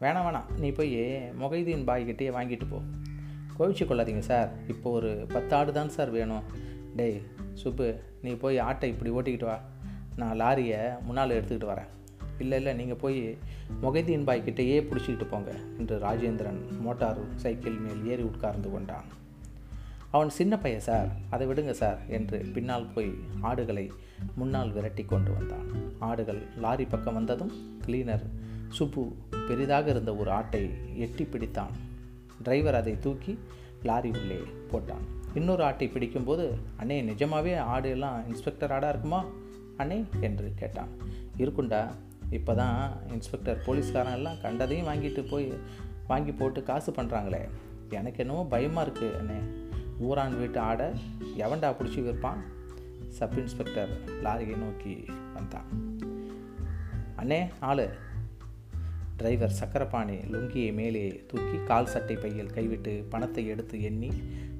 வேணாம் 0.00 0.26
வேணாம். 0.26 0.58
நீ 0.58 0.70
போய் 0.70 0.96
மொகைதீன் 1.40 1.86
பாய்கிட்டே 1.86 2.30
வாங்கிட்டு 2.30 2.68
போ. 2.68 2.80
கோவிச்சு 3.58 3.84
கொள்ளாதீங்க 3.84 4.18
சார். 4.18 4.52
இப்போ 4.68 4.90
ஒரு 4.90 5.26
பத்து 5.28 5.56
ஆடு 5.56 5.72
தான் 5.72 5.88
சார் 5.88 6.10
வேணும். 6.10 6.42
டேய் 6.96 7.22
சுப்பு 7.54 8.00
நீ 8.26 8.32
போய் 8.44 8.64
ஆட்டை 8.68 8.88
இப்படி 8.92 9.10
ஓட்டிக்கிட்டு 9.16 9.48
வா. 9.50 9.58
நான் 10.20 10.38
லாரியை 10.40 10.80
முன்னால் 11.06 11.36
எடுத்துக்கிட்டு 11.36 11.70
வரேன். 11.72 11.92
இல்லை 12.42 12.56
இல்லை 12.58 12.72
நீங்கள் 12.80 13.00
போய் 13.02 13.20
மொகைதீன் 13.82 14.26
பாய்கிட்டேயே 14.28 14.78
பிடிச்சிக்கிட்டு 14.88 15.26
போங்க 15.30 15.52
என்று 15.78 15.96
ராஜேந்திரன் 15.98 16.60
மோட்டார் 16.80 17.20
சைக்கிள் 17.44 17.78
மேல் 17.84 18.02
ஏறி 18.12 18.24
உட்கார்ந்து 18.30 18.70
கொண்டான். 18.70 19.08
அவன் 20.10 20.30
சின்ன 20.38 20.54
பையன் 20.58 20.84
சார் 20.86 21.08
அதை 21.30 21.44
விடுங்க 21.46 21.72
சார் 21.80 22.00
என்று 22.16 22.38
பின்னால் 22.54 22.92
போய் 22.94 23.10
ஆடுகளை 23.40 23.86
முன்னால் 24.34 24.74
விரட்டி 24.76 25.04
கொண்டு 25.04 25.30
வந்தான். 25.32 25.66
ஆடுகள் 26.08 26.40
லாரி 26.64 26.84
பக்கம் 26.84 27.18
வந்ததும் 27.18 27.52
கிளீனர் 27.86 28.24
சுப்பு 28.78 29.02
பெரிதாக 29.48 29.90
இருந்த 29.90 30.14
ஒரு 30.14 30.30
ஆட்டை 30.30 30.62
எட்டி 30.96 31.24
பிடித்தான். 31.24 31.74
டிரைவர் 32.42 32.80
அதை 32.80 32.94
தூக்கி 33.06 33.34
லாரி 33.82 34.10
உள்ளே 34.20 34.40
போட்டான். 34.72 35.06
இன்னொரு 35.36 35.62
ஆட்டை 35.62 35.86
பிடிக்கும்போது 35.88 36.44
அண்ணே 36.80 36.98
நிஜமாவே 37.10 37.58
ஆடு 37.58 37.88
எல்லாம் 37.90 38.28
இன்ஸ்பெக்டர் 38.28 38.72
ஆடாக 38.72 38.88
இருக்குமா? 38.88 39.20
அண்ணே 39.78 39.98
என்று 40.20 40.52
கேட்டான். 40.54 40.92
இருக்குண்டா. 41.38 41.80
இப்போ 42.30 42.54
தான் 42.54 42.78
இன்ஸ்பெக்டர் 43.10 43.62
போலீஸ்காரன் 43.66 44.12
எல்லாம் 44.12 44.40
கண்டதையும் 44.42 44.86
வாங்கிட்டு 44.86 45.22
போய் 45.30 45.52
வாங்கி 46.06 46.32
போட்டு 46.32 46.62
காசு 46.62 46.92
பண்ணுறாங்களே 46.92 47.42
எனக்கு 47.90 48.20
என்னவோ 48.24 48.46
பயமாக 48.50 48.90
இருக்குது 48.90 49.18
அண்ணே. 49.20 49.38
ஊரான் 50.06 50.38
வீட்டு 50.38 50.58
ஆடை 50.58 50.86
எவன்டா 51.38 51.70
பிடிச்சி 51.78 52.00
விற்பான்? 52.06 52.40
சப் 53.08 53.38
இன்ஸ்பெக்டர் 53.38 53.92
லாரியை 54.22 54.56
நோக்கி 54.56 55.04
வந்தான். 55.34 55.68
அண்ணே 57.18 57.40
ஆளு. 57.60 57.86
டிரைவர் 59.16 59.50
சக்கரபாணி 59.50 60.16
லுங்கியை 60.32 60.72
மேலே 60.72 61.24
தூக்கி 61.26 61.58
கால் 61.64 61.86
சட்டை 61.86 62.16
பையில் 62.16 62.54
கைவிட்டு 62.56 63.06
பணத்தை 63.10 63.46
எடுத்து 63.46 63.82
எண்ணி 63.82 64.10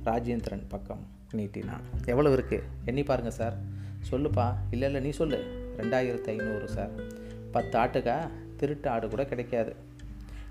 ராஜேந்திரன் 0.06 0.64
பக்கம் 0.68 1.02
நீட்டினான் 1.32 1.84
எவ்வளோ 2.04 2.30
இருக்குது 2.34 2.62
எண்ணி 2.84 3.02
பாருங்க 3.02 3.30
சார் 3.30 3.56
சொல்லுப்பா. 4.10 4.46
இல்லை 4.70 4.86
இல்லை 4.88 5.00
நீ 5.00 5.10
சொல்லு. 5.10 5.38
ரெண்டாயிரத்து 5.76 6.28
ஐநூறு 6.34 6.68
சார் 6.68 6.92
பத்து 7.52 7.78
ஆட்டுக்கா? 7.78 8.28
திருட்டு 8.56 8.88
ஆடு 8.90 9.08
கூட 9.08 9.24
கிடைக்காது. 9.24 9.76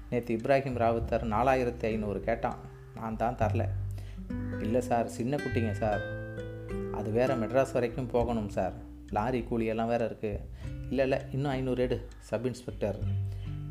நேற்று 0.10 0.36
இப்ராஹிம் 0.36 0.80
ராவுத்தர் 0.84 1.24
நாலாயிரத்தி 1.36 1.86
ஐநூறு 1.92 2.20
கேட்டான். 2.20 2.60
நான் 2.96 3.18
தான் 3.18 3.36
தரல. 3.36 3.64
இல்லை 4.62 4.82
சார் 4.82 5.08
சின்ன 5.08 5.36
குட்டிங்க 5.36 5.72
சார் 5.72 6.04
அது 6.92 7.12
வேறு 7.12 7.36
மெட்ராஸ் 7.36 7.74
வரைக்கும் 7.74 8.12
போகணும் 8.16 8.50
சார் 8.50 8.74
லாரி 9.12 9.40
கூலியெல்லாம் 9.40 9.88
வேறு 9.88 10.06
இருக்குது 10.08 10.40
இல்லை 10.90 11.04
இல்லை 11.10 11.20
இன்னும் 11.32 11.52
ஐநூறு 11.52 11.84
எடு 11.84 12.08
சப் 12.20 12.46
இன்ஸ்பெக்டர். 12.46 13.00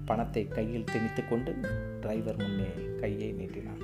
பணத்தை 0.07 0.49
கையில் 0.49 0.91
திணித்து 0.93 1.23
கொண்டு 1.29 1.53
டிரைவர் 2.01 2.37
முன்னே 2.37 2.71
கையை 3.01 3.33
நீட்டினான். 3.33 3.83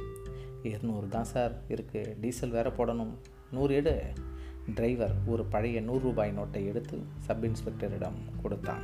இருநூறு 0.63 1.09
தான் 1.09 1.25
சார் 1.25 1.61
இருக்குது 1.69 2.17
டீசல் 2.21 2.51
வேறு 2.51 2.71
போடணும். 2.71 3.15
நூறு 3.53 3.75
எடு. 3.75 4.03
டிரைவர் 4.75 5.15
ஒரு 5.27 5.45
பழைய 5.45 5.81
நூறு 5.81 6.01
ரூபாய் 6.01 6.33
நோட்டை 6.39 6.67
எடுத்து 6.67 7.03
சப் 7.19 7.45
இன்ஸ்பெக்டரிடம் 7.45 8.19
கொடுத்தான். 8.43 8.83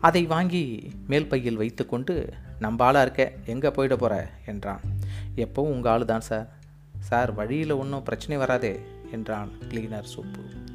அதை 0.00 0.26
வாங்கி 0.26 0.92
மேல் 1.08 1.26
பையில் 1.26 1.56
வைத்துக்கொண்டு 1.56 2.32
நம்ம 2.58 2.84
ஆளாக 2.84 3.04
இருக்க? 3.04 3.50
எங்கே 3.50 3.68
போயிட 3.68 3.96
போகிற 3.96 4.30
என்றான். 4.46 4.80
எப்போவும் 5.36 5.72
உங்கள் 5.74 5.92
ஆள் 5.92 6.04
தான் 6.04 6.20
சார். 6.20 6.48
சார் 6.98 7.32
வழியில் 7.32 7.70
ஒன்றும் 7.70 8.02
பிரச்சனை 8.02 8.36
வராதே 8.36 8.80
என்றான் 9.12 9.48
கிளீனர் 9.68 10.04
சூப்பு. 10.16 10.66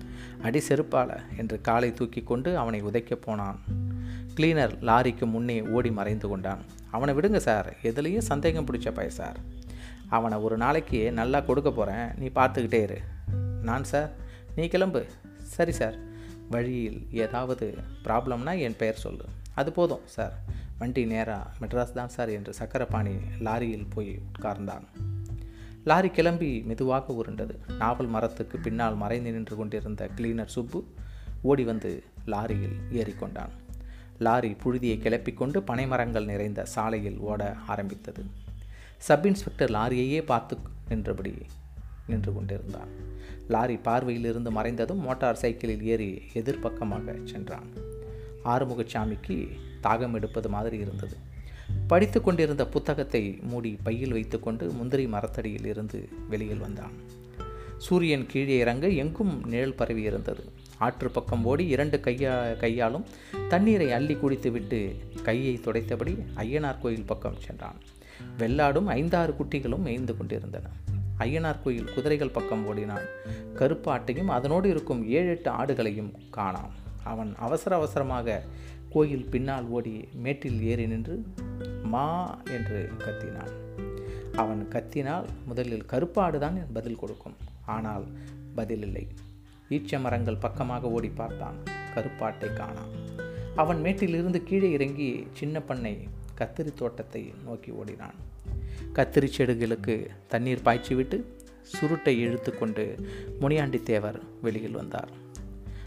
அடி 0.42 0.62
செருப்பால 0.70 1.22
என்று 1.38 1.62
காலை 1.62 1.94
தூக்கி 1.94 2.22
கொண்டு 2.22 2.58
அவனை 2.58 2.84
உதைக்கப் 2.84 3.22
போனான். 3.22 3.60
கிளீனர் 4.36 4.72
லாரிக்கு 4.82 5.26
முன்னே 5.26 5.62
ஓடி 5.62 5.92
மறைந்து 5.92 6.28
கொண்டான். 6.28 6.60
அவனை 6.92 7.13
விடுங்க 7.13 7.38
சார். 7.38 7.76
எதுலேயும் 7.84 8.28
சந்தேகம் 8.32 8.66
பிடிச்ச 8.66 8.92
பய 8.92 9.10
சார். 9.10 9.38
அவனை 10.17 10.38
ஒரு 10.38 10.58
நாளைக்கு 10.58 11.12
நல்லா 11.12 11.39
கொடுக்க 11.39 11.71
போகிறேன் 11.71 12.08
நீ 12.17 12.28
பார்த்துக்கிட்டே 12.36 12.82
இரு. 12.82 12.99
நான் 13.62 13.84
சார் 13.84 14.12
நீ 14.56 14.67
கிளம்பு. 14.67 15.06
சரி 15.56 15.71
சார். 15.71 15.95
வழியில் 16.49 17.08
ஏதாவது 17.12 17.78
ப்ராப்ளம்னா 18.04 18.60
என் 18.60 18.76
பெயர் 18.76 18.95
சொல்லு. 18.95 19.26
அது 19.54 19.71
போதும் 19.71 20.06
சார். 20.06 20.34
வண்டி 20.78 21.06
நேராக 21.06 21.49
மெட்ராஸ் 21.62 21.93
தான் 21.93 22.10
சார் 22.10 22.30
என்று 22.30 22.54
சக்கரபாணி 22.54 23.15
லாரியில் 23.39 23.89
போய் 23.89 24.19
உட்கார்ந்தான். 24.34 24.86
லாரி 25.84 26.10
கிளம்பி 26.10 26.63
மெதுவாக 26.65 27.13
உருண்டது. 27.13 27.60
நாவல் 27.78 28.08
மரத்துக்கு 28.08 28.58
பின்னால் 28.58 28.95
மறைந்து 28.95 29.32
நின்று 29.32 29.56
கொண்டிருந்த 29.56 30.10
கிளீனர் 30.17 30.54
சுப்பு 30.58 30.84
ஓடி 31.41 31.63
வந்து 31.63 32.04
லாரியில் 32.26 32.78
ஏறிக்கொண்டான். 32.91 33.54
லாரி 34.19 34.58
புழுதியை 34.63 34.97
கிளப்பிக்கொண்டு 34.99 35.60
பனைமரங்கள் 35.67 36.26
நிறைந்த 36.26 36.65
சாலையில் 36.65 37.19
ஓட 37.19 37.56
ஆரம்பித்தது. 37.67 38.23
சப் 39.04 39.26
இன்ஸ்பெக்டர் 39.26 39.72
லாரியையே 39.72 40.26
பார்த்து 40.26 40.58
நின்றபடி 40.89 41.34
நின்று 42.08 42.34
கொண்டிருந்தான். 42.34 42.88
லாரி 43.48 43.76
பார்வையிலிருந்து 43.76 44.52
மறைந்ததும் 44.52 44.96
மோட்டார் 44.96 45.36
சைக்கிளில் 45.36 45.84
ஏறி 45.84 46.22
எதிர்பக்கமாக 46.34 47.24
சென்றான். 47.24 47.68
ஆறுமுகசாமிக்கு 48.46 49.50
தாகம் 49.84 50.13
எடுப்பது 50.13 50.50
மாதிரி 50.50 50.78
இருந்தது. 50.78 51.18
படித்து 51.88 52.22
கொண்டிருந்த 52.22 52.68
புத்தகத்தை 52.68 53.39
மூடி 53.42 53.78
பையில் 53.84 54.12
வைத்துக்கொண்டு 54.12 54.72
முந்திரி 54.72 55.08
மரத்தடியில் 55.08 55.66
இருந்து 55.66 56.10
வெளியில் 56.30 56.58
வந்தான். 56.58 56.92
சூரியன் 57.78 58.26
கீழே 58.26 58.58
இறங்க 58.58 58.89
எங்கும் 58.89 59.44
நிழல் 59.46 59.74
பரவி 59.74 60.02
இருந்தது. 60.02 60.44
ஆற்று 60.78 61.12
பக்கம் 61.12 61.46
ஓடி 61.46 61.68
இரண்டு 61.68 61.98
கையா 61.98 62.58
கையாலும் 62.58 63.06
தண்ணீரை 63.50 63.92
அள்ளி 63.92 64.16
குடித்துவிட்டு 64.16 64.96
கையை 65.24 65.60
துடைத்தபடி 65.66 66.24
ஐயனார் 66.36 66.82
கோயில் 66.82 67.06
பக்கம் 67.06 67.39
சென்றான். 67.39 67.76
வெள்ளாடும் 68.38 68.86
ஐந்தாறு 68.86 69.36
குட்டிகளும் 69.39 69.80
மேய்ந்து 69.80 70.17
கொண்டிருந்தன. 70.17 70.65
ஐயனார் 71.19 71.62
கோயில் 71.63 71.93
குதிரைகள் 71.93 72.30
பக்கம் 72.30 72.65
ஓடினான். 72.65 73.06
கருப்பு 73.56 73.95
ஆட்டையும் 73.95 74.26
அதனோடு 74.26 74.69
இருக்கும் 74.69 75.10
ஏழு 75.10 75.30
எட்டு 75.30 75.52
ஆடுகளையும் 75.52 76.12
காணாம். 76.36 76.73
அவன் 77.04 77.36
அவசர 77.38 77.76
அவசரமாக 77.76 78.43
கோயில் 78.89 79.30
பின்னால் 79.30 79.65
ஓடி 79.65 80.08
மேட்டில் 80.13 80.62
ஏறி 80.62 80.88
நின்று 80.88 81.26
மா 81.84 82.38
என்று 82.47 82.91
கத்தினான். 82.97 83.52
அவன் 84.36 84.67
கத்தினால் 84.69 85.26
முதலில் 85.45 85.86
கருப்பாடுதான் 85.91 86.65
பதில் 86.73 86.95
கொடுக்கும். 86.95 87.36
ஆனால் 87.65 88.06
பதில் 88.56 88.82
இல்லை. 88.82 89.08
ஈச்ச 89.69 89.99
மரங்கள் 89.99 90.36
பக்கமாக 90.36 90.89
ஓடி 90.89 91.10
பார்த்தான். 91.10 91.56
கருப்பாட்டை 91.93 92.49
காணாம். 92.49 93.21
அவன் 93.56 93.82
மேட்டிலிருந்து 93.82 94.43
கீழே 94.43 94.71
இறங்கி 94.71 95.28
சின்ன 95.34 95.62
பண்ணை 95.62 96.08
கத்திரி 96.38 96.74
தோட்டத்தை 96.74 97.34
நோக்கி 97.46 97.72
ஓடினான். 97.72 98.15
கத்திரி 98.93 99.28
செடிகளுக்கு 99.38 100.08
தண்ணீர் 100.28 100.62
பாய்ச்சிவிட்டு 100.65 101.24
சுருட்டை 101.62 102.19
இழுத்து 102.19 102.58
கொண்டு 102.58 103.06
முனியாண்டி 103.39 103.80
தேவர் 103.80 104.22
வெளியில் 104.41 104.72
வந்தார். 104.72 105.10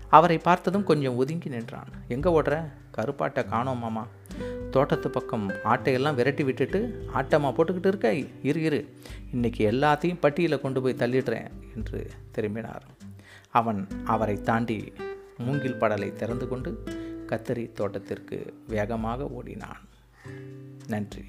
அவரை 0.09 0.39
பார்த்ததும் 0.39 0.85
கொஞ்சம் 0.85 1.17
ஒதுங்கி 1.17 1.49
நின்றான். 1.49 1.89
எங்கே 2.09 2.31
ஓடுற? 2.31 2.71
கருப்பாட்டை 2.91 3.45
காணோம் 3.45 3.79
மாமா. 3.79 4.07
தோட்டத்து 4.71 5.11
பக்கம் 5.11 5.49
ஆட்டையெல்லாம் 5.49 6.15
விரட்டி 6.15 6.45
விட்டுட்டு 6.45 7.09
ஆட்டமாக 7.15 7.55
போட்டுக்கிட்டு 7.55 7.87
இருக்க? 7.87 8.13
இரு 8.43 8.63
இரு. 8.63 8.89
இன்னைக்கு 9.33 9.71
எல்லாத்தையும் 9.71 10.21
பட்டியில் 10.21 10.61
கொண்டு 10.61 10.83
போய் 10.83 10.99
தள்ளிடுறேன் 10.99 11.51
என்று 11.77 12.11
திரும்பினார். 12.31 12.85
அவன் 13.51 13.89
அவரை 14.05 14.41
தாண்டி 14.41 14.93
மூங்கில் 15.39 15.81
படலை 15.81 16.13
திறந்து 16.13 16.49
கொண்டு 16.49 16.83
கத்தரி 17.27 17.73
தோட்டத்திற்கு 17.73 18.55
வேகமாக 18.69 19.25
ஓடினான். 19.25 19.86
நன்றி. 20.91 21.25